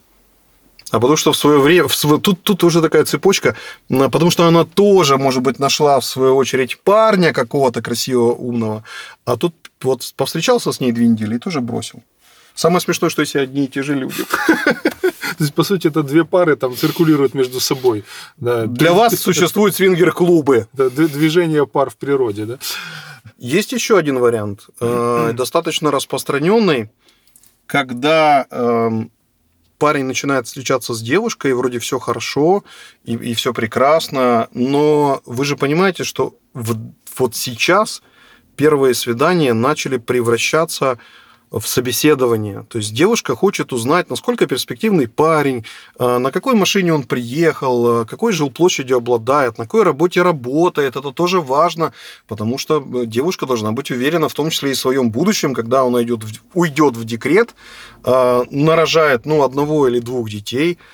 А 0.92 1.00
потому 1.00 1.18
что 1.18 1.34
в 1.34 1.38
свое 1.38 1.60
время, 1.60 1.88
в 1.88 2.20
тут, 2.20 2.44
тут 2.44 2.64
уже 2.64 2.82
такая 2.82 3.06
цепочка, 3.06 3.56
потому 3.90 4.30
что 4.30 4.46
она 4.46 4.66
тоже, 4.66 5.18
может 5.18 5.42
быть, 5.42 5.60
нашла 5.60 6.00
в 6.00 6.06
свою 6.06 6.36
очередь 6.36 6.80
парня 6.80 7.34
какого-то 7.34 7.82
красивого, 7.82 8.34
умного, 8.34 8.84
а 9.26 9.36
тут 9.36 9.56
вот 9.82 10.14
повстречался 10.16 10.72
с 10.72 10.80
ней 10.80 10.92
две 10.92 11.08
недели 11.08 11.36
и 11.36 11.40
тоже 11.40 11.60
бросил. 11.60 12.04
Самое 12.54 12.80
смешное, 12.80 13.10
что 13.10 13.22
если 13.22 13.40
одни 13.40 13.66
и 13.66 13.68
те 13.68 13.84
же 13.84 13.96
люди. 13.96 14.24
То 15.38 15.44
есть, 15.44 15.54
по 15.54 15.64
сути, 15.64 15.88
это 15.88 16.04
две 16.04 16.24
пары 16.24 16.56
там 16.56 16.76
циркулируют 16.78 17.34
между 17.34 17.60
собой. 17.60 18.06
Да. 18.38 18.66
Для 18.66 18.94
вас 18.94 19.20
существуют 19.20 19.76
свингер-клубы. 19.76 20.68
Да, 20.72 20.90
движение 20.90 21.68
пар 21.68 21.90
в 21.90 21.98
природе, 21.98 22.46
да? 22.46 22.58
Есть 23.38 23.74
еще 23.74 23.98
один 23.98 24.20
вариант, 24.20 24.68
э, 24.80 25.32
достаточно 25.34 25.92
распространенный, 25.92 26.90
когда 27.68 28.46
э, 28.50 28.90
парень 29.78 30.06
начинает 30.06 30.48
встречаться 30.48 30.94
с 30.94 31.02
девушкой, 31.02 31.52
и 31.52 31.54
вроде 31.54 31.80
все 31.80 32.00
хорошо, 32.00 32.64
и, 33.04 33.14
и 33.14 33.34
все 33.34 33.54
прекрасно, 33.54 34.48
но 34.54 35.22
вы 35.26 35.46
же 35.46 35.58
понимаете, 35.58 36.04
что 36.04 36.38
в, 36.54 36.78
вот 37.18 37.36
сейчас 37.36 38.02
первые 38.56 38.94
свидания 38.94 39.54
начали 39.54 39.98
превращаться 39.98 41.00
собеседование. 41.64 42.66
То 42.70 42.80
есть 42.80 42.94
девушка 42.94 43.36
хочет 43.36 43.74
узнать, 43.74 44.10
насколько 44.10 44.46
перспективный 44.48 45.08
парень, 45.08 45.66
э, 46.00 46.18
на 46.18 46.32
какой 46.32 46.56
машине 46.56 46.94
он 46.94 47.04
приехал, 47.04 48.02
э, 48.02 48.06
какой 48.06 48.34
жилплощадью 48.34 48.98
обладает, 48.98 49.58
на 49.58 49.64
какой 49.64 49.84
работе 49.84 50.22
работает. 50.22 50.96
Это 50.96 51.12
тоже 51.12 51.40
важно, 51.40 51.94
потому 52.28 52.58
что 52.58 52.80
э, 52.82 53.06
девушка 53.06 53.46
должна 53.46 53.72
быть 53.72 53.92
уверена 53.92 54.28
в 54.28 54.34
том 54.34 54.50
числе 54.50 54.72
и 54.72 54.74
в 54.74 54.80
своем 54.80 55.12
будущем, 55.12 55.54
когда 55.54 55.84
он 55.86 55.94
в, 55.94 56.32
уйдет 56.54 56.98
в 56.98 57.06
декрет, 57.06 57.56
нарожает 58.04 59.26
ну, 59.26 59.44
одного 59.44 59.88
или 59.88 60.00
двух 60.00 60.30
детей– 60.30 60.78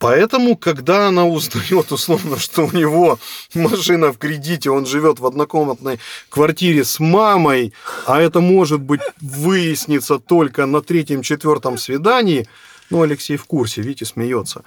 Поэтому, 0.00 0.56
когда 0.56 1.08
она 1.08 1.26
узнает 1.26 1.92
условно, 1.92 2.38
что 2.38 2.66
у 2.66 2.72
него 2.72 3.18
машина 3.54 4.12
в 4.12 4.18
кредите, 4.18 4.70
он 4.70 4.86
живет 4.86 5.20
в 5.20 5.26
однокомнатной 5.26 6.00
квартире 6.30 6.84
с 6.84 7.00
мамой, 7.00 7.74
а 8.06 8.18
это 8.18 8.40
может 8.40 8.80
быть 8.80 9.02
выяснится 9.20 10.18
только 10.18 10.64
на 10.64 10.80
третьем-четвертом 10.80 11.76
свидании, 11.76 12.48
ну, 12.88 13.02
Алексей 13.02 13.36
в 13.36 13.44
курсе, 13.44 13.82
видите, 13.82 14.06
смеется. 14.06 14.64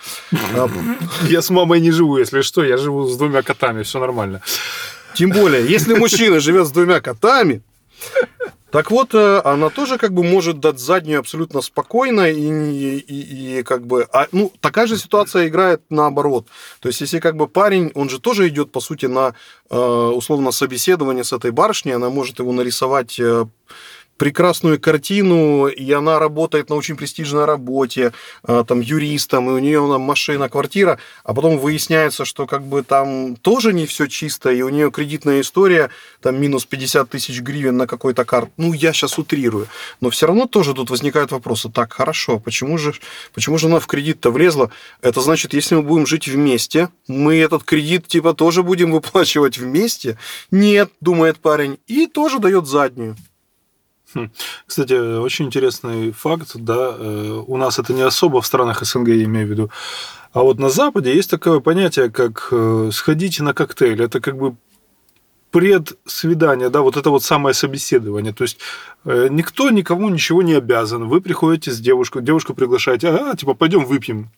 Я 1.27 1.41
с 1.41 1.49
мамой 1.49 1.81
не 1.81 1.91
живу, 1.91 2.19
если 2.19 2.41
что, 2.41 2.63
я 2.63 2.77
живу 2.77 3.07
с 3.07 3.17
двумя 3.17 3.41
котами, 3.41 3.81
все 3.81 3.99
нормально. 3.99 4.41
Тем 5.15 5.31
более, 5.31 5.67
если 5.67 5.95
мужчина 5.95 6.39
живет 6.39 6.67
с 6.67 6.71
двумя 6.71 7.01
котами, 7.01 7.63
так 8.73 8.89
вот, 8.89 9.13
э, 9.13 9.41
она 9.45 9.69
тоже 9.69 9.99
как 9.99 10.13
бы 10.13 10.23
может 10.23 10.59
дать 10.59 10.79
заднюю 10.79 11.19
абсолютно 11.19 11.61
спокойно, 11.61 12.31
и, 12.31 12.97
и, 12.97 13.59
и 13.59 13.63
как 13.63 13.85
бы... 13.85 14.07
А, 14.11 14.25
ну, 14.31 14.51
такая 14.61 14.87
же 14.87 14.97
ситуация 14.97 15.47
играет 15.47 15.83
наоборот. 15.91 16.47
То 16.79 16.89
есть, 16.89 16.99
если 16.99 17.19
как 17.19 17.37
бы 17.37 17.47
парень, 17.47 17.91
он 17.93 18.09
же 18.09 18.19
тоже 18.19 18.47
идет, 18.47 18.71
по 18.71 18.79
сути, 18.79 19.05
на 19.05 19.35
э, 19.69 19.77
условно 19.77 20.49
собеседование 20.51 21.23
с 21.23 21.33
этой 21.33 21.51
барышней, 21.51 21.93
она 21.93 22.09
может 22.09 22.39
его 22.39 22.51
нарисовать 22.51 23.19
э, 23.19 23.45
прекрасную 24.17 24.79
картину, 24.79 25.67
и 25.67 25.91
она 25.91 26.19
работает 26.19 26.69
на 26.69 26.75
очень 26.75 26.95
престижной 26.95 27.45
работе, 27.45 28.13
а, 28.43 28.63
там, 28.63 28.81
юристом, 28.81 29.49
и 29.49 29.53
у 29.53 29.59
нее 29.59 29.79
там 29.79 30.01
машина, 30.01 30.49
квартира, 30.49 30.99
а 31.23 31.33
потом 31.33 31.57
выясняется, 31.57 32.25
что 32.25 32.45
как 32.47 32.63
бы 32.63 32.83
там 32.83 33.35
тоже 33.35 33.73
не 33.73 33.85
все 33.85 34.07
чисто, 34.07 34.51
и 34.51 34.61
у 34.61 34.69
нее 34.69 34.91
кредитная 34.91 35.41
история, 35.41 35.89
там, 36.21 36.39
минус 36.39 36.65
50 36.65 37.09
тысяч 37.09 37.41
гривен 37.41 37.77
на 37.77 37.87
какой-то 37.87 38.25
карт. 38.25 38.49
Ну, 38.57 38.73
я 38.73 38.93
сейчас 38.93 39.17
утрирую. 39.17 39.67
Но 40.01 40.09
все 40.09 40.27
равно 40.27 40.45
тоже 40.45 40.73
тут 40.73 40.89
возникают 40.89 41.31
вопросы. 41.31 41.69
Так, 41.69 41.93
хорошо, 41.93 42.39
почему 42.39 42.77
же, 42.77 42.93
почему 43.33 43.57
же 43.57 43.67
она 43.67 43.79
в 43.79 43.87
кредит-то 43.87 44.31
влезла? 44.31 44.71
Это 45.01 45.21
значит, 45.21 45.53
если 45.53 45.75
мы 45.75 45.81
будем 45.81 46.05
жить 46.05 46.27
вместе, 46.27 46.89
мы 47.07 47.37
этот 47.37 47.63
кредит 47.63 48.07
типа 48.07 48.33
тоже 48.33 48.63
будем 48.63 48.91
выплачивать 48.91 49.57
вместе? 49.57 50.17
Нет, 50.51 50.91
думает 51.01 51.37
парень, 51.37 51.79
и 51.87 52.07
тоже 52.07 52.39
дает 52.39 52.67
заднюю. 52.67 53.15
Хм. 54.13 54.29
Кстати, 54.65 54.93
очень 54.93 55.45
интересный 55.45 56.11
факт, 56.11 56.51
да, 56.55 56.95
э, 56.97 57.43
у 57.47 57.57
нас 57.57 57.79
это 57.79 57.93
не 57.93 58.01
особо 58.01 58.41
в 58.41 58.45
странах 58.45 58.83
СНГ, 58.83 59.07
я 59.09 59.23
имею 59.23 59.47
в 59.47 59.49
виду, 59.49 59.71
а 60.33 60.41
вот 60.41 60.59
на 60.59 60.69
Западе 60.69 61.15
есть 61.15 61.29
такое 61.29 61.59
понятие, 61.59 62.09
как 62.09 62.49
э, 62.51 62.89
сходите 62.91 63.43
на 63.43 63.53
коктейль. 63.53 64.01
Это 64.01 64.19
как 64.19 64.35
бы 64.35 64.55
предсвидание, 65.51 66.69
да, 66.69 66.81
вот 66.81 66.97
это 66.97 67.11
вот 67.11 67.23
самое 67.23 67.53
собеседование. 67.53 68.33
То 68.33 68.43
есть 68.43 68.57
э, 69.05 69.27
никто 69.29 69.69
никому 69.69 70.09
ничего 70.09 70.41
не 70.41 70.55
обязан. 70.55 71.07
Вы 71.07 71.21
приходите 71.21 71.71
с 71.71 71.79
девушкой, 71.79 72.23
девушку 72.23 72.55
приглашаете, 72.55 73.09
ага, 73.09 73.37
типа, 73.37 73.53
пойдем 73.53 73.85
выпьем. 73.85 74.31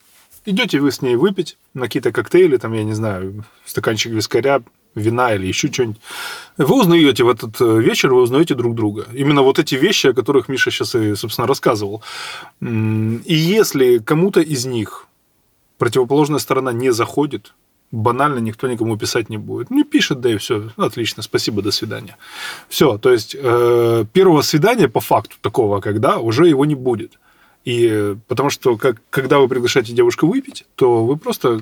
Идете 0.45 0.79
вы 0.79 0.91
с 0.91 1.01
ней 1.01 1.15
выпить 1.15 1.57
на 1.73 1.83
какие-то 1.83 2.11
коктейли, 2.11 2.57
там, 2.57 2.73
я 2.73 2.83
не 2.83 2.93
знаю, 2.93 3.43
стаканчик 3.65 4.11
вискаря, 4.11 4.61
вина 4.95 5.33
или 5.33 5.47
еще 5.47 5.71
что-нибудь. 5.71 6.01
Вы 6.57 6.79
узнаете 6.79 7.23
в 7.23 7.29
этот 7.29 7.59
э, 7.59 7.81
вечер, 7.81 8.13
вы 8.13 8.21
узнаете 8.21 8.55
друг 8.55 8.75
друга. 8.75 9.05
Именно 9.13 9.41
вот 9.41 9.59
эти 9.59 9.75
вещи, 9.75 10.07
о 10.07 10.13
которых 10.13 10.47
Миша 10.47 10.71
сейчас 10.71 10.95
и, 10.95 11.15
собственно, 11.15 11.47
рассказывал. 11.47 12.01
И 12.61 13.33
если 13.33 13.97
кому-то 13.97 14.39
из 14.39 14.65
них 14.65 15.07
противоположная 15.77 16.39
сторона 16.39 16.71
не 16.71 16.91
заходит, 16.91 17.53
банально 17.91 18.39
никто 18.39 18.67
никому 18.67 18.97
писать 18.97 19.29
не 19.29 19.37
будет. 19.37 19.69
Не 19.71 19.83
пишет, 19.83 20.21
да 20.21 20.29
и 20.29 20.37
все. 20.37 20.69
Отлично, 20.77 21.23
спасибо, 21.23 21.61
до 21.61 21.71
свидания. 21.71 22.17
Все, 22.69 22.97
то 22.97 23.11
есть 23.11 23.35
э, 23.37 24.05
первого 24.13 24.41
свидания 24.41 24.87
по 24.87 25.01
факту 25.01 25.35
такого, 25.41 25.81
когда 25.81 26.17
уже 26.17 26.47
его 26.47 26.65
не 26.65 26.75
будет. 26.75 27.19
И 27.65 28.15
потому 28.27 28.49
что 28.49 28.77
как, 28.77 29.01
когда 29.09 29.39
вы 29.39 29.47
приглашаете 29.47 29.93
девушку 29.93 30.27
выпить, 30.27 30.65
то 30.75 31.05
вы 31.05 31.17
просто 31.17 31.61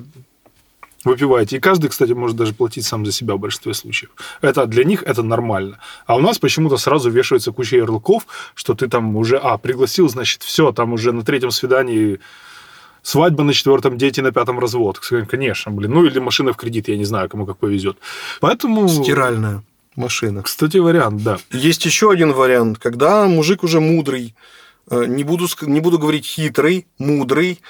выпиваете. 1.04 1.56
И 1.56 1.60
каждый, 1.60 1.88
кстати, 1.88 2.12
может 2.12 2.36
даже 2.36 2.54
платить 2.54 2.86
сам 2.86 3.04
за 3.04 3.12
себя 3.12 3.34
в 3.34 3.38
большинстве 3.38 3.74
случаев. 3.74 4.10
Это 4.40 4.66
для 4.66 4.84
них 4.84 5.02
это 5.02 5.22
нормально. 5.22 5.78
А 6.06 6.16
у 6.16 6.20
нас 6.20 6.38
почему-то 6.38 6.76
сразу 6.76 7.10
вешается 7.10 7.52
куча 7.52 7.76
ярлыков, 7.76 8.26
что 8.54 8.74
ты 8.74 8.88
там 8.88 9.16
уже, 9.16 9.36
а, 9.36 9.58
пригласил, 9.58 10.08
значит, 10.08 10.42
все, 10.42 10.72
там 10.72 10.92
уже 10.92 11.12
на 11.12 11.22
третьем 11.22 11.50
свидании 11.50 12.20
свадьба 13.02 13.44
на 13.44 13.52
четвертом, 13.52 13.98
дети 13.98 14.20
на 14.20 14.32
пятом 14.32 14.58
развод. 14.58 14.98
Конечно, 15.28 15.72
блин. 15.72 15.92
Ну, 15.92 16.04
или 16.04 16.18
машина 16.18 16.52
в 16.52 16.56
кредит, 16.56 16.88
я 16.88 16.96
не 16.96 17.04
знаю, 17.04 17.28
кому 17.28 17.46
как 17.46 17.58
повезет. 17.58 17.98
Поэтому... 18.40 18.88
Стиральная 18.88 19.62
машина. 19.96 20.42
Кстати, 20.42 20.78
вариант, 20.78 21.22
да. 21.22 21.38
Есть 21.50 21.84
еще 21.84 22.10
один 22.10 22.32
вариант, 22.32 22.78
когда 22.78 23.26
мужик 23.26 23.62
уже 23.62 23.80
мудрый, 23.80 24.34
не 24.90 25.24
буду, 25.24 25.46
не 25.62 25.80
буду 25.80 25.98
говорить 25.98 26.26
хитрый, 26.26 26.86
мудрый, 26.98 27.60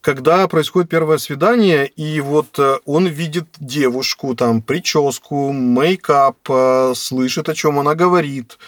когда 0.00 0.48
происходит 0.48 0.88
первое 0.88 1.18
свидание, 1.18 1.86
и 1.86 2.20
вот 2.20 2.58
э, 2.58 2.78
он 2.86 3.06
видит 3.06 3.46
девушку, 3.58 4.34
там, 4.34 4.62
прическу, 4.62 5.52
мейкап, 5.52 6.38
э, 6.48 6.92
слышит, 6.96 7.48
о 7.48 7.54
чем 7.54 7.78
она 7.78 7.94
говорит, 7.94 8.58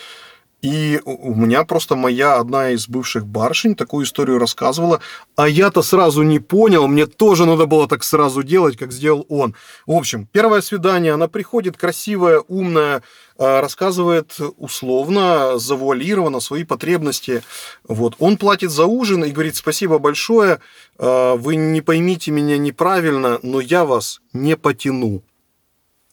и 0.63 1.01
у 1.05 1.35
меня 1.35 1.65
просто 1.65 1.97
моя 1.97 2.37
одна 2.37 2.71
из 2.71 2.89
бывших 2.89 3.27
барышень 3.27 3.75
такую 3.75 4.07
историю 4.07 4.39
рассказывала, 4.39 5.01
а 5.35 5.49
я-то 5.49 5.83
сразу 5.83 6.23
не 6.23 6.39
понял, 6.39 6.87
мне 6.87 7.07
тоже 7.07 7.47
надо 7.47 7.67
было 7.67 7.89
так 7.89 8.05
сразу 8.05 8.45
делать, 8.45 8.77
как 8.77 8.93
сделал 8.93 9.27
он. 9.29 9.57
В 9.87 9.93
общем, 9.93 10.29
первое 10.31 10.61
свидание, 10.61 11.15
она 11.15 11.27
приходит 11.27 11.77
красивая, 11.77 12.45
умная, 12.47 13.03
а, 13.39 13.61
рассказывает 13.61 14.37
условно, 14.57 15.59
завуалированно 15.59 16.39
свои 16.39 16.63
потребности. 16.63 17.43
Вот. 17.89 18.15
Он 18.21 18.37
платит 18.37 18.71
за 18.71 18.87
ужин 18.87 19.25
и 19.25 19.33
говорит, 19.33 19.57
спасибо 19.57 19.99
большое, 19.99 20.61
а, 20.97 21.35
вы 21.35 21.57
не 21.57 21.81
поймите 21.81 22.31
меня 22.31 22.57
неправильно, 22.57 23.41
но 23.43 23.61
я 23.61 23.85
вас 23.85 24.21
не 24.33 24.57
потяну. 24.57 25.25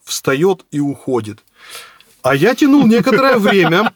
Встает 0.04 0.66
и 0.72 0.80
уходит. 0.80 1.44
А 2.22 2.36
я 2.36 2.56
тянул 2.56 2.86
некоторое 2.88 3.38
время. 3.38 3.94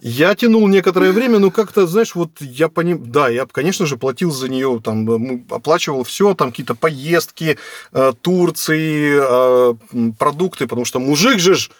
Я 0.00 0.34
тянул 0.36 0.68
некоторое 0.68 1.10
время, 1.10 1.40
но 1.40 1.50
как-то, 1.50 1.86
знаешь, 1.86 2.14
вот 2.14 2.30
я 2.40 2.68
поним... 2.68 3.10
Да, 3.10 3.28
я, 3.28 3.46
конечно 3.46 3.84
же, 3.84 3.96
платил 3.96 4.30
за 4.30 4.48
нее, 4.48 4.80
там, 4.82 5.44
оплачивал 5.50 6.04
все, 6.04 6.34
там, 6.34 6.50
какие-то 6.50 6.76
поездки, 6.76 7.58
э, 7.92 8.12
Турции, 8.20 9.18
э, 9.20 9.74
продукты, 10.16 10.68
потому 10.68 10.84
что 10.84 11.00
мужик 11.00 11.40
же 11.40 11.56
ж 11.56 11.70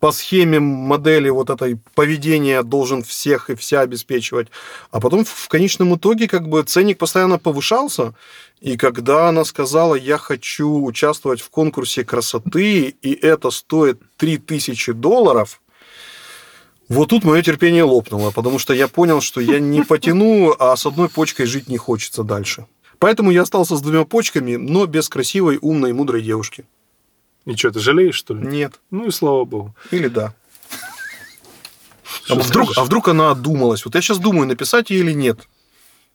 по 0.00 0.12
схеме 0.12 0.58
модели 0.58 1.28
вот 1.28 1.50
этой 1.50 1.78
поведения 1.94 2.62
должен 2.62 3.02
всех 3.02 3.50
и 3.50 3.54
вся 3.54 3.82
обеспечивать. 3.82 4.48
А 4.90 4.98
потом 4.98 5.24
в 5.24 5.48
конечном 5.48 5.94
итоге 5.94 6.26
как 6.26 6.48
бы 6.48 6.62
ценник 6.62 6.98
постоянно 6.98 7.38
повышался, 7.38 8.14
и 8.60 8.76
когда 8.76 9.28
она 9.28 9.44
сказала, 9.44 9.94
я 9.94 10.16
хочу 10.18 10.82
участвовать 10.82 11.42
в 11.42 11.50
конкурсе 11.50 12.04
красоты, 12.04 12.94
и 13.02 13.12
это 13.12 13.50
стоит 13.50 14.00
3000 14.16 14.92
долларов, 14.92 15.60
вот 16.88 17.10
тут 17.10 17.22
мое 17.22 17.42
терпение 17.42 17.84
лопнуло, 17.84 18.32
потому 18.32 18.58
что 18.58 18.74
я 18.74 18.88
понял, 18.88 19.20
что 19.20 19.40
я 19.40 19.60
не 19.60 19.82
потяну, 19.82 20.56
а 20.58 20.74
с 20.74 20.86
одной 20.86 21.08
почкой 21.08 21.46
жить 21.46 21.68
не 21.68 21.76
хочется 21.76 22.24
дальше. 22.24 22.66
Поэтому 22.98 23.30
я 23.30 23.42
остался 23.42 23.76
с 23.76 23.80
двумя 23.80 24.04
почками, 24.04 24.56
но 24.56 24.86
без 24.86 25.08
красивой, 25.08 25.58
умной, 25.60 25.92
мудрой 25.92 26.22
девушки. 26.22 26.64
И 27.50 27.56
что, 27.56 27.72
ты 27.72 27.80
жалеешь, 27.80 28.14
что 28.14 28.34
ли? 28.34 28.46
Нет. 28.46 28.80
Ну 28.92 29.08
и 29.08 29.10
слава 29.10 29.44
богу. 29.44 29.74
Или 29.90 30.06
да. 30.06 30.34
А 32.28 32.36
вдруг, 32.36 32.70
а 32.76 32.84
вдруг 32.84 33.08
она 33.08 33.32
одумалась? 33.32 33.84
Вот 33.84 33.96
я 33.96 34.00
сейчас 34.00 34.18
думаю, 34.18 34.46
написать 34.46 34.90
ей 34.90 35.00
или 35.00 35.12
нет. 35.12 35.48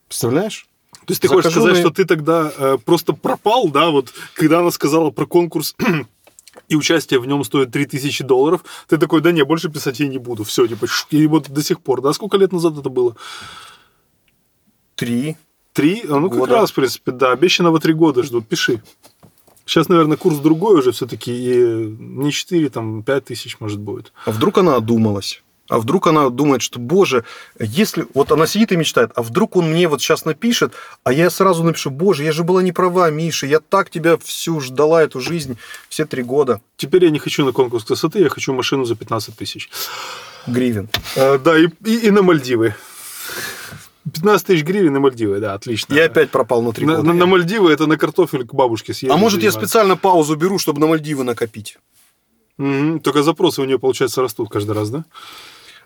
Представляешь? 0.08 0.66
То 1.04 1.12
есть 1.12 1.20
ты 1.20 1.28
Захожу 1.28 1.42
хочешь 1.42 1.52
сказать, 1.52 1.74
на... 1.74 1.80
что 1.80 1.90
ты 1.90 2.04
тогда 2.06 2.50
э, 2.56 2.78
просто 2.82 3.12
пропал, 3.12 3.68
да, 3.68 3.90
вот 3.90 4.12
когда 4.34 4.60
она 4.60 4.70
сказала 4.70 5.10
про 5.10 5.26
конкурс 5.26 5.76
и 6.68 6.74
участие 6.74 7.20
в 7.20 7.26
нем 7.26 7.44
стоит 7.44 7.70
3000 7.70 8.24
долларов, 8.24 8.64
ты 8.88 8.96
такой, 8.96 9.20
да 9.20 9.30
не, 9.30 9.44
больше 9.44 9.68
писать 9.68 10.00
я 10.00 10.08
не 10.08 10.18
буду, 10.18 10.42
все, 10.42 10.66
типа, 10.66 10.86
и 11.10 11.26
вот 11.26 11.50
до 11.50 11.62
сих 11.62 11.82
пор, 11.82 12.00
да, 12.00 12.14
сколько 12.14 12.38
лет 12.38 12.52
назад 12.52 12.78
это 12.78 12.88
было? 12.88 13.14
Три. 14.94 15.36
Три? 15.74 16.02
А, 16.08 16.18
ну, 16.18 16.30
года. 16.30 16.52
как 16.52 16.60
раз, 16.62 16.70
в 16.70 16.74
принципе, 16.74 17.12
да, 17.12 17.32
обещанного 17.32 17.78
три 17.78 17.92
года 17.92 18.22
ждут, 18.22 18.48
пиши. 18.48 18.82
Сейчас, 19.66 19.88
наверное, 19.88 20.16
курс 20.16 20.38
другой 20.38 20.78
уже 20.78 20.92
все-таки, 20.92 21.32
и 21.32 21.96
не 21.98 22.30
4, 22.30 22.70
там, 22.70 23.02
5 23.02 23.24
тысяч, 23.24 23.58
может, 23.58 23.80
будет. 23.80 24.12
А 24.24 24.30
вдруг 24.30 24.58
она 24.58 24.76
одумалась? 24.76 25.42
А 25.68 25.78
вдруг 25.80 26.06
она 26.06 26.30
думает, 26.30 26.62
что, 26.62 26.78
боже, 26.78 27.24
если... 27.58 28.06
Вот 28.14 28.30
она 28.30 28.46
сидит 28.46 28.70
и 28.70 28.76
мечтает, 28.76 29.10
а 29.16 29.22
вдруг 29.22 29.56
он 29.56 29.70
мне 29.70 29.88
вот 29.88 30.00
сейчас 30.00 30.24
напишет, 30.24 30.72
а 31.02 31.12
я 31.12 31.28
сразу 31.28 31.64
напишу, 31.64 31.90
боже, 31.90 32.22
я 32.22 32.30
же 32.30 32.44
была 32.44 32.62
не 32.62 32.70
права, 32.70 33.10
Миша, 33.10 33.46
я 33.46 33.58
так 33.58 33.90
тебя 33.90 34.16
всю 34.18 34.60
ждала, 34.60 35.02
эту 35.02 35.20
жизнь, 35.20 35.58
все 35.88 36.06
три 36.06 36.22
года. 36.22 36.60
Теперь 36.76 37.04
я 37.04 37.10
не 37.10 37.18
хочу 37.18 37.44
на 37.44 37.50
конкурс 37.50 37.84
красоты, 37.84 38.20
я 38.20 38.28
хочу 38.28 38.52
машину 38.52 38.84
за 38.84 38.94
15 38.94 39.36
тысяч. 39.36 39.68
Гривен. 40.46 40.88
Э, 41.16 41.38
да, 41.38 41.58
и, 41.58 41.66
и, 41.84 42.06
и 42.06 42.10
на 42.12 42.22
Мальдивы. 42.22 42.76
15 44.16 44.46
тысяч 44.46 44.64
гривен 44.64 44.92
на 44.92 45.00
Мальдивы, 45.00 45.40
да, 45.40 45.54
отлично. 45.54 45.94
Я 45.94 46.04
опять 46.06 46.30
пропал 46.30 46.62
на 46.62 46.72
три 46.72 46.84
на, 46.86 46.96
года. 46.96 47.08
на, 47.08 47.14
на 47.14 47.26
Мальдивы 47.26 47.72
это 47.72 47.86
на 47.86 47.96
картофель 47.96 48.44
к 48.44 48.54
бабушке 48.54 48.92
съездить. 48.92 49.14
а 49.14 49.16
может, 49.16 49.42
я 49.42 49.50
специально 49.52 49.96
паузу 49.96 50.36
беру, 50.36 50.58
чтобы 50.58 50.80
на 50.80 50.86
Мальдивы 50.86 51.24
накопить? 51.24 51.78
Мгм, 52.58 53.00
Только 53.00 53.22
запросы 53.22 53.60
у 53.62 53.64
нее, 53.64 53.78
получается, 53.78 54.22
растут 54.22 54.48
каждый 54.50 54.72
раз, 54.72 54.90
да? 54.90 55.04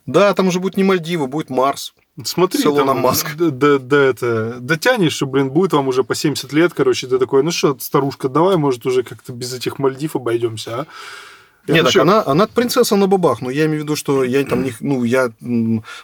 Да, 0.07 0.33
там 0.35 0.49
уже 0.49 0.61
будет 0.61 0.77
не 0.77 0.85
Мальдивы, 0.85 1.27
будет 1.27 1.51
Марс. 1.51 1.95
Смотри, 2.25 2.61
С 2.61 2.67
Илоном 2.67 2.87
там, 2.87 3.01
Маск. 3.01 3.37
Да, 3.37 3.51
да, 3.51 3.79
да, 3.79 4.03
это, 4.03 4.59
дотянешь, 4.61 5.13
что, 5.13 5.27
блин, 5.27 5.51
будет 5.51 5.73
вам 5.73 5.89
уже 5.89 6.05
по 6.05 6.15
70 6.15 6.53
лет, 6.53 6.73
короче, 6.75 7.07
ты 7.07 7.19
такой, 7.19 7.43
ну 7.43 7.51
что, 7.51 7.77
старушка, 7.79 8.29
давай, 8.29 8.57
может, 8.57 8.85
уже 8.87 9.03
как-то 9.03 9.33
без 9.33 9.53
этих 9.53 9.79
Мальдив 9.79 10.17
обойдемся, 10.17 10.81
а? 10.81 10.87
Нет, 11.75 11.85
так 11.87 11.97
она, 11.97 12.23
она 12.27 12.47
принцесса 12.47 12.97
на 12.97 13.07
бабах, 13.07 13.41
но 13.41 13.51
я 13.51 13.67
имею 13.67 13.81
в 13.81 13.85
виду, 13.85 13.97
что 13.97 14.25
я 14.25 14.45
там 14.45 14.63
не, 14.65 14.73
ну, 14.81 15.05
я 15.05 15.31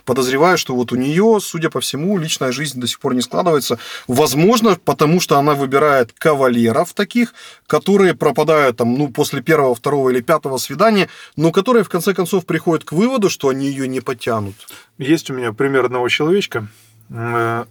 подозреваю, 0.05 0.59
что 0.59 0.75
вот 0.75 0.93
у 0.93 0.97
нее, 0.97 1.39
судя 1.41 1.71
по 1.71 1.81
всему, 1.81 2.19
личная 2.19 2.53
жизнь 2.53 2.81
до 2.81 2.87
сих 2.87 3.01
пор 3.01 3.15
не 3.15 3.23
складывается. 3.23 3.79
Возможно, 4.09 4.77
потому 4.85 5.21
что 5.21 5.39
она 5.39 5.55
выбирает 5.55 6.13
кавалеров 6.13 6.93
таких, 6.93 7.35
которые 7.67 8.15
пропадают 8.15 8.77
там, 8.77 8.97
ну, 8.99 9.09
после 9.09 9.43
первого, 9.43 9.75
второго 9.75 10.11
или 10.11 10.21
пятого 10.21 10.59
свидания, 10.59 11.09
но 11.37 11.53
которые 11.53 11.83
в 11.85 11.89
конце 11.89 12.15
концов 12.15 12.47
приходят 12.47 12.85
к 12.85 12.93
выводу, 12.93 13.31
что 13.31 13.49
они 13.49 13.67
ее 13.69 13.89
не 13.89 14.01
потянут. 14.01 14.55
Есть 14.99 15.31
у 15.31 15.35
меня 15.35 15.53
пример 15.53 15.85
одного 15.85 16.09
человечка. 16.09 16.69
Э, 17.11 17.65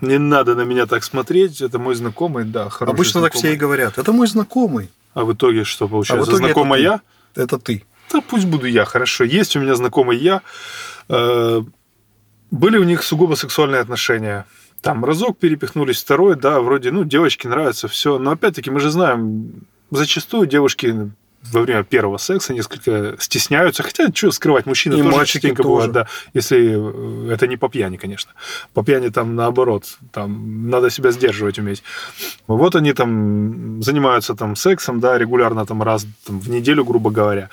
Не 0.00 0.18
надо 0.18 0.54
на 0.54 0.62
меня 0.62 0.86
так 0.86 1.04
смотреть, 1.04 1.62
это 1.62 1.78
мой 1.78 1.94
знакомый, 1.94 2.44
да, 2.44 2.68
хороший 2.68 2.94
Обычно 2.94 3.22
так 3.22 3.32
все 3.32 3.48
и 3.48 3.50
знакомый. 3.50 3.58
говорят. 3.60 3.98
Это 3.98 4.12
мой 4.12 4.26
знакомый. 4.26 4.90
А 5.16 5.24
в 5.24 5.32
итоге 5.32 5.64
что 5.64 5.88
получается? 5.88 6.30
итоге 6.30 6.44
это 6.44 6.46
Знакомая 6.54 6.78
ты. 6.78 6.84
я? 6.84 7.00
Это 7.42 7.58
ты. 7.58 7.84
Да 8.12 8.20
пусть 8.20 8.44
буду 8.46 8.66
я, 8.66 8.84
хорошо. 8.84 9.24
Есть 9.24 9.56
у 9.56 9.60
меня 9.60 9.74
знакомый 9.74 10.18
я. 10.18 10.42
Э, 11.08 11.62
Были 12.50 12.76
у 12.76 12.84
них 12.84 13.02
сугубо 13.02 13.34
сексуальные 13.34 13.80
отношения. 13.80 14.44
Там 14.82 15.04
разок 15.06 15.38
перепихнулись, 15.38 16.02
второй, 16.02 16.36
да, 16.36 16.60
вроде, 16.60 16.90
ну, 16.90 17.04
девочке 17.04 17.48
нравится 17.48 17.88
все. 17.88 18.18
Но 18.18 18.32
опять-таки 18.32 18.70
мы 18.70 18.78
же 18.78 18.90
знаем, 18.90 19.52
зачастую 19.90 20.46
девушки 20.46 21.10
во 21.52 21.60
время 21.62 21.84
первого 21.84 22.18
секса 22.18 22.52
несколько 22.54 23.16
стесняются. 23.18 23.82
Хотя, 23.82 24.08
что 24.14 24.30
скрывать, 24.30 24.66
мужчины 24.66 24.94
И 24.94 25.02
тоже 25.02 25.26
частенько 25.26 25.62
тоже. 25.62 25.68
бывают, 25.68 25.92
да. 25.92 26.06
Если 26.34 27.28
э, 27.28 27.32
это 27.32 27.46
не 27.46 27.56
по 27.56 27.68
пьяни, 27.68 27.96
конечно. 27.96 28.32
По 28.74 28.82
пьяни 28.84 29.08
там 29.08 29.34
наоборот. 29.34 29.98
Там 30.12 30.68
надо 30.70 30.90
себя 30.90 31.10
сдерживать 31.10 31.58
уметь. 31.58 31.82
Вот 32.46 32.74
они 32.76 32.92
там 32.92 33.82
занимаются 33.82 34.34
там 34.34 34.56
сексом, 34.56 35.00
да, 35.00 35.18
регулярно 35.18 35.66
там 35.66 35.82
раз 35.82 36.06
там, 36.26 36.40
в 36.40 36.48
неделю, 36.50 36.84
грубо 36.84 37.10
говоря. 37.10 37.50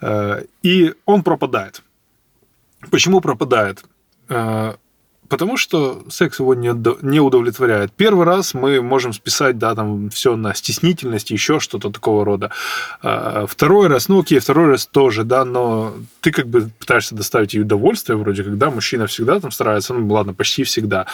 Э, 0.00 0.42
И 0.62 0.94
он 1.04 1.22
пропадает. 1.22 1.82
Почему 2.90 3.20
пропадает? 3.20 3.84
Потому 5.28 5.56
что 5.56 6.04
секс 6.10 6.40
его 6.40 6.54
не, 6.54 6.72
не 7.02 7.20
удовлетворяет. 7.20 7.92
Первый 7.92 8.26
раз 8.26 8.54
мы 8.54 8.80
можем 8.80 9.12
списать, 9.12 9.58
да, 9.58 9.74
там 9.74 10.10
все 10.10 10.36
на 10.36 10.54
стеснительность, 10.54 11.30
еще 11.30 11.60
что-то 11.60 11.90
такого 11.90 12.24
рода. 12.24 12.50
А, 13.02 13.46
Второй 13.46 13.88
раз, 13.88 14.08
ну 14.08 14.20
окей, 14.20 14.38
второй 14.38 14.70
раз 14.70 14.86
тоже, 14.86 15.24
да, 15.24 15.44
но 15.44 15.94
ты 16.20 16.30
как 16.30 16.46
бы 16.46 16.70
пытаешься 16.78 17.14
доставить 17.14 17.54
ей 17.54 17.60
удовольствие, 17.60 18.16
вроде 18.16 18.44
как, 18.44 18.58
да, 18.58 18.70
мужчина 18.70 19.06
всегда 19.06 19.40
там 19.40 19.50
старается, 19.50 19.94
ну 19.94 20.12
ладно, 20.12 20.34
почти 20.34 20.64
всегда. 20.64 21.06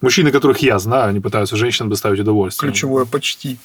Мужчины, 0.00 0.30
которых 0.30 0.58
я 0.58 0.78
знаю, 0.78 1.08
они 1.08 1.20
пытаются 1.20 1.56
женщинам 1.56 1.88
доставить 1.88 2.20
удовольствие. 2.20 2.70
Ключевое 2.70 3.06
почти. 3.06 3.58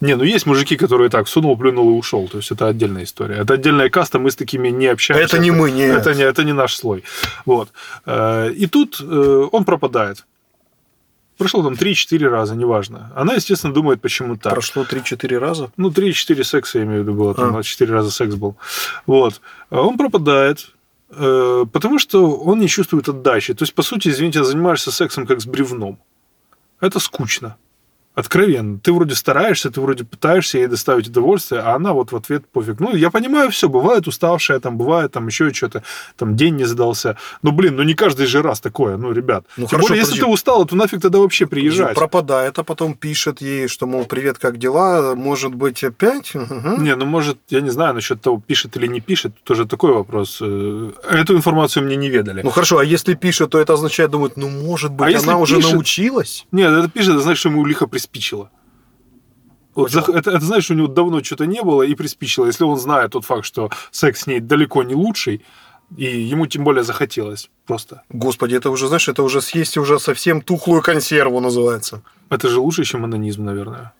Не, 0.00 0.14
ну 0.16 0.24
есть 0.24 0.46
мужики, 0.46 0.76
которые 0.76 1.10
так 1.10 1.28
сунул, 1.28 1.56
плюнул 1.56 1.90
и 1.90 1.92
ушел. 1.92 2.28
То 2.28 2.38
есть 2.38 2.52
это 2.52 2.68
отдельная 2.68 3.02
история. 3.02 3.36
Это 3.36 3.54
отдельная 3.54 3.90
каста, 3.90 4.18
мы 4.18 4.30
с 4.30 4.36
такими 4.36 4.68
не 4.68 4.86
общаемся. 4.86 5.24
Это 5.24 5.38
не 5.38 5.50
мы, 5.50 5.70
нет. 5.70 5.96
Это 5.98 6.14
не, 6.14 6.22
это 6.22 6.44
не 6.44 6.52
наш 6.52 6.76
слой. 6.76 7.02
Вот. 7.46 7.70
Э, 8.06 8.50
И 8.52 8.66
тут 8.66 9.00
э, 9.00 9.48
он 9.52 9.64
пропадает. 9.64 10.24
Прошло 11.36 11.62
там 11.62 11.74
3-4 11.74 12.28
раза, 12.28 12.56
неважно. 12.56 13.12
Она, 13.14 13.34
естественно, 13.34 13.72
думает, 13.72 14.00
почему 14.00 14.36
так. 14.36 14.52
Прошло 14.52 14.82
3-4 14.84 15.38
раза. 15.38 15.70
Ну, 15.76 15.90
3-4 15.90 16.42
секса, 16.44 16.78
я 16.78 16.84
имею 16.84 17.02
в 17.02 17.06
виду, 17.06 17.14
было. 17.16 17.34
Там 17.34 17.56
А. 17.56 17.62
4 17.62 17.92
раза 17.92 18.10
секс 18.10 18.34
был. 18.34 18.56
Вот. 19.06 19.40
А 19.70 19.80
Он 19.80 19.96
пропадает, 19.96 20.70
э, 21.10 21.64
потому 21.72 21.98
что 21.98 22.36
он 22.36 22.58
не 22.58 22.68
чувствует 22.68 23.08
отдачи. 23.08 23.54
То 23.54 23.62
есть, 23.62 23.74
по 23.74 23.82
сути, 23.82 24.08
извините, 24.08 24.44
занимаешься 24.44 24.90
сексом 24.90 25.26
как 25.26 25.40
с 25.40 25.46
бревном. 25.46 25.98
Это 26.80 27.00
скучно. 27.00 27.56
Откровенно. 28.18 28.78
Ты 28.80 28.92
вроде 28.92 29.14
стараешься, 29.14 29.70
ты 29.70 29.80
вроде 29.80 30.04
пытаешься 30.04 30.58
ей 30.58 30.66
доставить 30.66 31.08
удовольствие, 31.08 31.60
а 31.60 31.74
она 31.76 31.92
вот 31.92 32.10
в 32.10 32.16
ответ 32.16 32.46
пофиг. 32.48 32.80
Ну, 32.80 32.96
я 32.96 33.10
понимаю 33.10 33.50
все, 33.50 33.68
бывает 33.68 34.08
уставшая, 34.08 34.58
там, 34.58 34.76
бывает 34.76 35.12
там 35.12 35.26
еще 35.28 35.52
что-то, 35.52 35.82
там, 36.16 36.34
день 36.36 36.56
не 36.56 36.64
задался. 36.64 37.16
Ну, 37.42 37.52
блин, 37.52 37.76
ну 37.76 37.84
не 37.84 37.94
каждый 37.94 38.26
же 38.26 38.42
раз 38.42 38.60
такое, 38.60 38.96
ну, 38.96 39.12
ребят. 39.12 39.44
Ну, 39.56 39.66
Тем 39.66 39.68
хорошо, 39.70 39.88
более, 39.88 40.00
если 40.00 40.12
подожди. 40.14 40.26
ты 40.26 40.32
устал, 40.32 40.64
то 40.66 40.74
нафиг 40.76 41.00
тогда 41.00 41.18
вообще 41.20 41.46
приезжать. 41.46 41.94
Пропадает, 41.94 42.58
а 42.58 42.64
потом 42.64 42.94
пишет 42.94 43.40
ей, 43.40 43.68
что, 43.68 43.86
мол, 43.86 44.04
привет, 44.04 44.38
как 44.38 44.58
дела? 44.58 45.14
Может 45.14 45.54
быть, 45.54 45.84
опять? 45.84 46.32
Ага. 46.34 46.76
Не, 46.78 46.96
ну 46.96 47.06
может, 47.06 47.38
я 47.50 47.60
не 47.60 47.70
знаю 47.70 47.94
насчет 47.94 48.20
того, 48.20 48.42
пишет 48.44 48.76
или 48.76 48.88
не 48.88 49.00
пишет, 49.00 49.32
тоже 49.44 49.64
такой 49.64 49.92
вопрос. 49.92 50.38
Э, 50.40 50.90
Эту 51.08 51.36
информацию 51.36 51.84
мне 51.84 51.94
не 51.94 52.08
ведали. 52.08 52.42
Ну 52.42 52.50
хорошо, 52.50 52.78
а 52.78 52.84
если 52.84 53.14
пишет, 53.14 53.50
то 53.50 53.60
это 53.60 53.74
означает, 53.74 54.10
думает, 54.10 54.36
ну, 54.36 54.48
может 54.48 54.90
быть, 54.92 55.14
А 55.14 55.18
она 55.20 55.38
уже 55.38 55.56
пишет- 55.56 55.72
научилась? 55.72 56.46
Нет, 56.50 56.72
это 56.72 56.88
пишет, 56.90 57.10
это 57.14 57.20
значит, 57.22 57.38
что 57.38 57.48
ему 57.50 57.64
лихо 57.64 57.86
приспичило. 57.86 58.07
Вот 59.74 59.92
Понял. 59.92 60.04
зах- 60.06 60.14
это, 60.16 60.30
это 60.32 60.60
что 60.60 60.74
у 60.74 60.76
него 60.76 60.88
давно 60.88 61.22
что-то 61.22 61.46
не 61.46 61.62
было 61.62 61.82
и 61.82 61.94
приспичило. 61.94 62.46
Если 62.46 62.64
он 62.64 62.78
знает 62.78 63.12
тот 63.12 63.24
факт, 63.24 63.44
что 63.44 63.70
секс 63.90 64.22
с 64.22 64.26
ней 64.26 64.40
далеко 64.40 64.82
не 64.82 64.94
лучший, 64.94 65.44
и 65.96 66.04
ему 66.04 66.46
тем 66.46 66.64
более 66.64 66.84
захотелось 66.84 67.50
просто. 67.66 68.02
Господи, 68.10 68.54
это 68.56 68.70
уже, 68.70 68.88
знаешь, 68.88 69.08
это 69.08 69.22
уже 69.22 69.40
съесть 69.40 69.76
уже 69.78 69.98
совсем 69.98 70.42
тухлую 70.42 70.82
консерву 70.82 71.40
называется. 71.40 72.02
Это 72.28 72.48
же 72.48 72.60
лучше, 72.60 72.84
чем 72.84 73.04
анонизм, 73.04 73.44
наверное. 73.44 73.92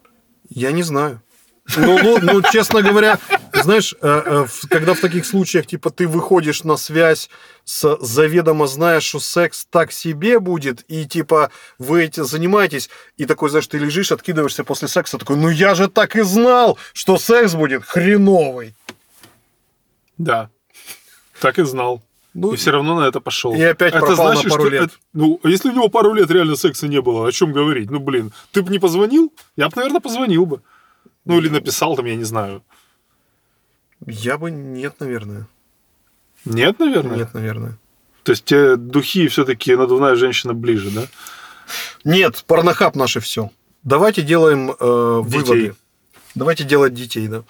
Я 0.48 0.72
не 0.72 0.82
знаю. 0.82 1.22
Ну, 1.76 1.98
ну, 2.02 2.18
ну, 2.22 2.42
честно 2.50 2.80
говоря, 2.82 3.18
знаешь, 3.62 3.94
э, 4.00 4.22
э, 4.24 4.46
когда 4.68 4.94
в 4.94 5.00
таких 5.00 5.26
случаях, 5.26 5.66
типа, 5.66 5.90
ты 5.90 6.06
выходишь 6.06 6.64
на 6.64 6.76
связь 6.76 7.30
с 7.64 7.96
заведомо 8.00 8.66
знаешь, 8.66 9.04
что 9.04 9.20
секс 9.20 9.66
так 9.70 9.92
себе 9.92 10.40
будет, 10.40 10.84
и, 10.88 11.06
типа, 11.06 11.50
вы 11.78 12.04
эти 12.04 12.20
занимаетесь, 12.20 12.90
и 13.16 13.26
такой, 13.26 13.50
знаешь, 13.50 13.66
ты 13.66 13.78
лежишь, 13.78 14.12
откидываешься 14.12 14.64
после 14.64 14.88
секса, 14.88 15.18
такой, 15.18 15.36
ну, 15.36 15.48
я 15.48 15.74
же 15.74 15.88
так 15.88 16.16
и 16.16 16.22
знал, 16.22 16.78
что 16.92 17.18
секс 17.18 17.54
будет 17.54 17.84
хреновый. 17.84 18.74
Да. 20.16 20.50
Так 21.40 21.58
и 21.58 21.64
знал. 21.64 22.02
Ну, 22.34 22.52
и 22.52 22.56
все 22.56 22.70
равно 22.70 23.00
на 23.00 23.06
это 23.06 23.20
пошел. 23.20 23.52
и 23.54 23.62
опять 23.62 23.92
пропал 23.92 24.34
на 24.34 24.42
пару 24.42 24.68
лет. 24.68 24.90
ну, 25.12 25.40
а 25.42 25.48
если 25.48 25.70
у 25.70 25.72
него 25.72 25.88
пару 25.88 26.12
лет 26.14 26.30
реально 26.30 26.56
секса 26.56 26.86
не 26.86 27.00
было, 27.00 27.26
о 27.26 27.32
чем 27.32 27.52
говорить? 27.52 27.90
Ну, 27.90 27.98
блин, 27.98 28.32
ты 28.52 28.62
бы 28.62 28.70
не 28.70 28.78
позвонил? 28.78 29.32
Я 29.56 29.68
бы, 29.68 29.72
наверное, 29.76 30.00
позвонил 30.00 30.46
бы. 30.46 30.62
Ну, 31.24 31.38
или 31.38 31.48
написал 31.48 31.96
там, 31.96 32.06
я 32.06 32.14
не 32.14 32.24
знаю. 32.24 32.62
Я 34.06 34.38
бы 34.38 34.50
нет, 34.50 34.96
наверное. 35.00 35.46
Нет, 36.44 36.78
наверное? 36.78 37.16
Нет, 37.16 37.34
наверное. 37.34 37.78
То 38.22 38.32
есть 38.32 38.44
те 38.44 38.76
духи 38.76 39.28
все-таки 39.28 39.74
надувная 39.74 40.14
женщина 40.14 40.54
ближе, 40.54 40.90
да? 40.90 41.06
Нет, 42.04 42.44
порнохаб 42.46 42.94
наше 42.94 43.20
все. 43.20 43.50
Давайте 43.82 44.22
делаем 44.22 44.70
э, 44.70 45.22
Детей. 45.24 45.38
выводы. 45.38 45.74
Давайте 46.34 46.64
делать 46.64 46.94
детей, 46.94 47.26
да. 47.26 47.42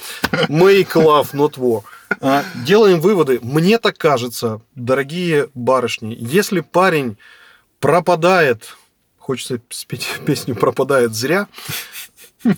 Make 0.48 0.92
love, 0.94 1.32
not 1.32 1.54
war. 1.56 1.82
А, 2.20 2.44
делаем 2.64 3.00
выводы. 3.00 3.38
Мне 3.42 3.78
так 3.78 3.98
кажется, 3.98 4.62
дорогие 4.74 5.50
барышни, 5.54 6.16
если 6.18 6.60
парень 6.60 7.18
пропадает, 7.80 8.76
хочется 9.18 9.60
спеть 9.68 10.08
песню 10.26 10.54
«Пропадает 10.54 11.14
зря», 11.14 11.48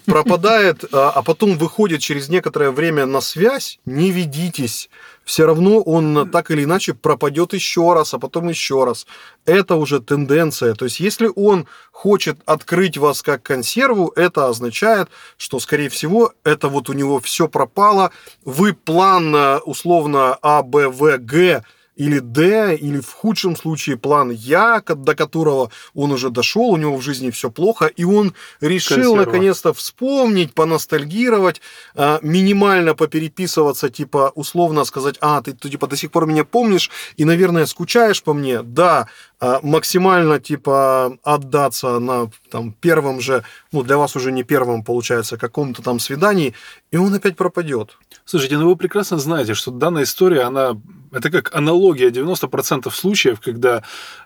пропадает, 0.06 0.84
а 0.92 1.10
а 1.10 1.22
потом 1.22 1.58
выходит 1.58 2.00
через 2.00 2.28
некоторое 2.28 2.70
время 2.70 3.06
на 3.06 3.20
связь, 3.20 3.78
не 3.84 4.10
ведитесь. 4.10 4.88
Все 5.24 5.46
равно 5.46 5.80
он 5.80 6.28
так 6.30 6.50
или 6.50 6.64
иначе 6.64 6.94
пропадет 6.94 7.52
еще 7.52 7.92
раз, 7.92 8.14
а 8.14 8.18
потом 8.18 8.48
еще 8.48 8.84
раз. 8.84 9.06
Это 9.44 9.76
уже 9.76 10.00
тенденция. 10.00 10.74
То 10.74 10.86
есть, 10.86 10.98
если 10.98 11.30
он 11.36 11.66
хочет 11.92 12.38
открыть 12.46 12.96
вас 12.96 13.22
как 13.22 13.42
консерву, 13.42 14.12
это 14.16 14.48
означает, 14.48 15.08
что, 15.36 15.60
скорее 15.60 15.88
всего, 15.88 16.32
это 16.42 16.68
вот 16.68 16.88
у 16.88 16.94
него 16.94 17.20
все 17.20 17.48
пропало. 17.48 18.10
Вы 18.44 18.72
план, 18.72 19.34
э, 19.34 19.58
условно, 19.58 20.38
А, 20.42 20.62
Б, 20.62 20.88
В, 20.88 21.18
Г 21.18 21.62
или 22.00 22.18
Д, 22.18 22.76
или 22.76 22.98
в 23.00 23.12
худшем 23.12 23.56
случае 23.56 23.98
план 23.98 24.30
Я, 24.30 24.82
до 24.86 25.14
которого 25.14 25.70
он 25.94 26.12
уже 26.12 26.30
дошел, 26.30 26.70
у 26.70 26.76
него 26.78 26.96
в 26.96 27.02
жизни 27.02 27.30
все 27.30 27.50
плохо, 27.50 27.86
и 27.86 28.04
он 28.04 28.32
решил 28.62 29.16
наконец-то 29.16 29.74
вспомнить, 29.74 30.54
поностальгировать, 30.54 31.60
а, 31.94 32.18
минимально 32.22 32.94
попереписываться, 32.94 33.90
типа 33.90 34.32
условно 34.34 34.84
сказать, 34.84 35.16
а, 35.20 35.42
ты, 35.42 35.52
ты, 35.52 35.68
типа 35.68 35.86
до 35.86 35.96
сих 35.96 36.10
пор 36.10 36.24
меня 36.24 36.44
помнишь 36.44 36.90
и, 37.18 37.26
наверное, 37.26 37.66
скучаешь 37.66 38.22
по 38.22 38.32
мне, 38.32 38.62
да, 38.62 39.06
а, 39.38 39.60
максимально 39.62 40.40
типа 40.40 41.18
отдаться 41.22 41.98
на 41.98 42.30
там 42.50 42.72
первом 42.72 43.20
же, 43.20 43.44
ну 43.72 43.82
для 43.82 43.98
вас 43.98 44.16
уже 44.16 44.32
не 44.32 44.42
первом 44.42 44.84
получается, 44.84 45.36
каком-то 45.36 45.82
там 45.82 46.00
свидании, 46.00 46.54
и 46.90 46.96
он 46.96 47.14
опять 47.14 47.36
пропадет. 47.36 47.98
Слушайте, 48.24 48.56
ну 48.56 48.68
вы 48.68 48.76
прекрасно 48.76 49.18
знаете, 49.18 49.52
что 49.52 49.70
данная 49.70 50.04
история, 50.04 50.42
она 50.42 50.80
это 51.12 51.30
как 51.30 51.54
аналогия 51.54 52.10
90% 52.10 52.90
случаев, 52.90 53.40
когда... 53.40 53.82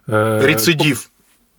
э, 0.07 0.41
Рецидив. 0.45 1.11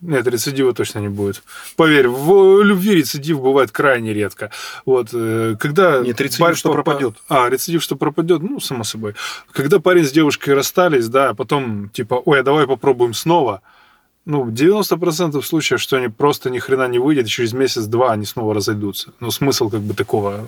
Нет, 0.01 0.27
рецидива 0.27 0.73
точно 0.73 0.99
не 0.99 1.07
будет. 1.07 1.41
Поверь, 1.75 2.07
в 2.07 2.61
любви 2.61 2.95
рецидив 2.95 3.41
бывает 3.41 3.71
крайне 3.71 4.13
редко. 4.13 4.51
Вот, 4.85 5.09
э, 5.13 5.55
когда 5.59 5.99
Нет, 5.99 6.19
рецидив, 6.19 6.41
парень 6.41 6.55
что 6.55 6.71
пропадет. 6.71 7.15
А, 7.29 7.49
рецидив, 7.49 7.81
что 7.81 7.95
пропадет, 7.95 8.41
ну, 8.43 8.59
само 8.59 8.83
собой. 8.83 9.15
Когда 9.51 9.79
парень 9.79 10.05
с 10.05 10.11
девушкой 10.11 10.53
расстались, 10.53 11.07
да, 11.07 11.29
а 11.29 11.33
потом, 11.33 11.89
типа, 11.89 12.21
ой, 12.25 12.41
а 12.41 12.43
давай 12.43 12.67
попробуем 12.67 13.13
снова. 13.13 13.61
Ну, 14.25 14.45
90% 14.49 15.39
случаев, 15.43 15.79
что 15.79 15.97
они 15.97 16.07
просто 16.07 16.49
ни 16.49 16.57
хрена 16.57 16.87
не 16.87 16.97
выйдет, 16.97 17.27
и 17.27 17.29
через 17.29 17.53
месяц-два 17.53 18.13
они 18.13 18.25
снова 18.25 18.55
разойдутся. 18.55 19.13
Ну, 19.19 19.29
смысл 19.29 19.69
как 19.69 19.81
бы 19.81 19.93
такого 19.93 20.37
э, 20.39 20.43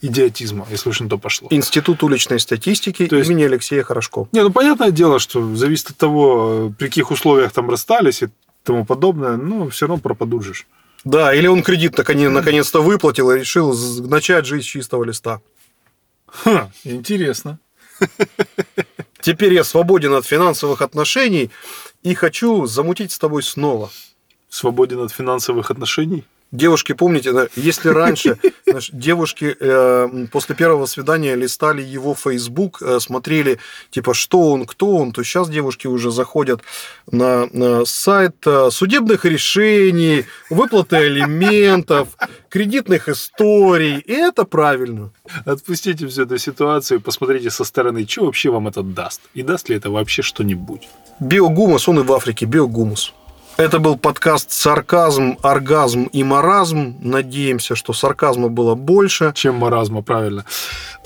идиотизма, 0.00 0.66
если 0.70 0.88
уж 0.88 1.00
на 1.00 1.10
то 1.10 1.18
пошло. 1.18 1.48
Институт 1.50 2.02
уличной 2.02 2.40
статистики 2.40 3.06
То 3.06 3.16
есть- 3.16 3.28
имени 3.30 3.44
Алексея 3.44 3.82
Хорошко. 3.82 4.28
Не, 4.32 4.42
ну 4.42 4.50
понятное 4.50 4.90
дело, 4.90 5.18
что 5.18 5.54
зависит 5.56 5.90
от 5.90 5.96
того, 5.98 6.72
при 6.78 6.86
каких 6.86 7.10
условиях 7.10 7.52
там 7.52 7.68
расстались 7.68 8.22
и 8.22 8.28
тому 8.64 8.86
подобное, 8.86 9.36
ну, 9.36 9.68
все 9.68 9.86
равно 9.86 10.00
пропадут 10.00 10.44
же. 10.44 10.54
Да, 11.04 11.34
или 11.34 11.46
он 11.46 11.62
кредит 11.62 11.98
наконец- 11.98 12.30
наконец-то 12.30 12.80
выплатил 12.82 13.30
и 13.30 13.40
решил 13.40 13.76
начать 14.08 14.46
жизнь 14.46 14.64
с 14.64 14.66
чистого 14.70 15.04
листа. 15.04 15.40
Ха, 16.26 16.70
интересно. 16.84 17.58
Теперь 19.20 19.52
я 19.54 19.64
свободен 19.64 20.14
от 20.14 20.24
финансовых 20.24 20.80
отношений 20.82 21.50
и 22.02 22.14
хочу 22.14 22.66
замутить 22.66 23.12
с 23.12 23.18
тобой 23.18 23.42
снова. 23.42 23.90
Свободен 24.48 25.00
от 25.00 25.12
финансовых 25.12 25.70
отношений? 25.70 26.24
Девушки, 26.50 26.94
помните, 26.94 27.48
если 27.56 27.88
раньше 27.88 28.38
знаешь, 28.70 28.90
девушки 28.92 29.56
э, 29.58 30.26
после 30.30 30.54
первого 30.54 30.86
свидания 30.86 31.34
листали 31.34 31.82
его 31.82 32.14
Facebook, 32.14 32.82
э, 32.82 33.00
смотрели, 33.00 33.58
типа, 33.90 34.14
что 34.14 34.50
он, 34.52 34.66
кто 34.66 34.96
он, 34.96 35.12
то 35.12 35.22
сейчас 35.22 35.48
девушки 35.48 35.86
уже 35.86 36.10
заходят 36.10 36.62
на, 37.10 37.46
на 37.52 37.84
сайт 37.84 38.36
э, 38.46 38.70
судебных 38.70 39.24
решений, 39.24 40.24
выплаты 40.50 40.96
алиментов, 40.96 42.08
кредитных 42.48 43.08
историй, 43.08 43.98
и 43.98 44.12
это 44.12 44.44
правильно. 44.44 45.10
Отпустите 45.44 46.06
всю 46.06 46.22
эту 46.22 46.38
ситуацию 46.38 47.00
посмотрите 47.00 47.50
со 47.50 47.64
стороны, 47.64 48.06
что 48.08 48.24
вообще 48.24 48.50
вам 48.50 48.68
это 48.68 48.82
даст. 48.82 49.20
И 49.34 49.42
даст 49.42 49.68
ли 49.68 49.76
это 49.76 49.90
вообще 49.90 50.22
что-нибудь. 50.22 50.88
Биогумус, 51.20 51.88
он 51.88 52.00
и 52.00 52.02
в 52.02 52.12
Африке, 52.12 52.46
биогумус. 52.46 53.12
Это 53.58 53.80
был 53.80 53.96
подкаст 53.96 54.52
«Сарказм, 54.52 55.36
оргазм 55.42 56.04
и 56.04 56.22
маразм». 56.22 56.94
Надеемся, 57.00 57.74
что 57.74 57.92
сарказма 57.92 58.48
было 58.48 58.76
больше. 58.76 59.32
Чем 59.34 59.56
маразма, 59.56 60.00
правильно. 60.02 60.44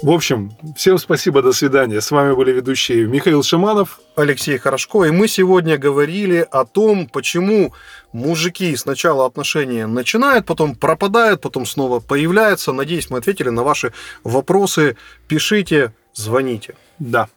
В 0.02 0.10
общем, 0.10 0.52
всем 0.76 0.98
спасибо, 0.98 1.40
до 1.40 1.52
свидания. 1.52 2.02
С 2.02 2.10
вами 2.10 2.34
были 2.34 2.52
ведущие 2.52 3.06
Михаил 3.06 3.42
Шаманов. 3.42 4.00
Алексей 4.16 4.58
Хорошко, 4.58 5.04
и 5.04 5.10
мы 5.10 5.28
сегодня 5.28 5.78
говорили 5.78 6.46
о 6.50 6.66
том, 6.66 7.06
почему 7.06 7.72
мужики 8.12 8.76
сначала 8.76 9.24
отношения 9.24 9.86
начинают, 9.86 10.44
потом 10.44 10.74
пропадают, 10.74 11.40
потом 11.40 11.64
снова 11.64 12.00
появляются. 12.00 12.72
Надеюсь, 12.72 13.08
мы 13.08 13.16
ответили 13.16 13.48
на 13.48 13.62
ваши 13.62 13.94
вопросы. 14.24 14.98
Пишите, 15.26 15.94
звоните. 16.12 16.74
Да. 16.98 17.30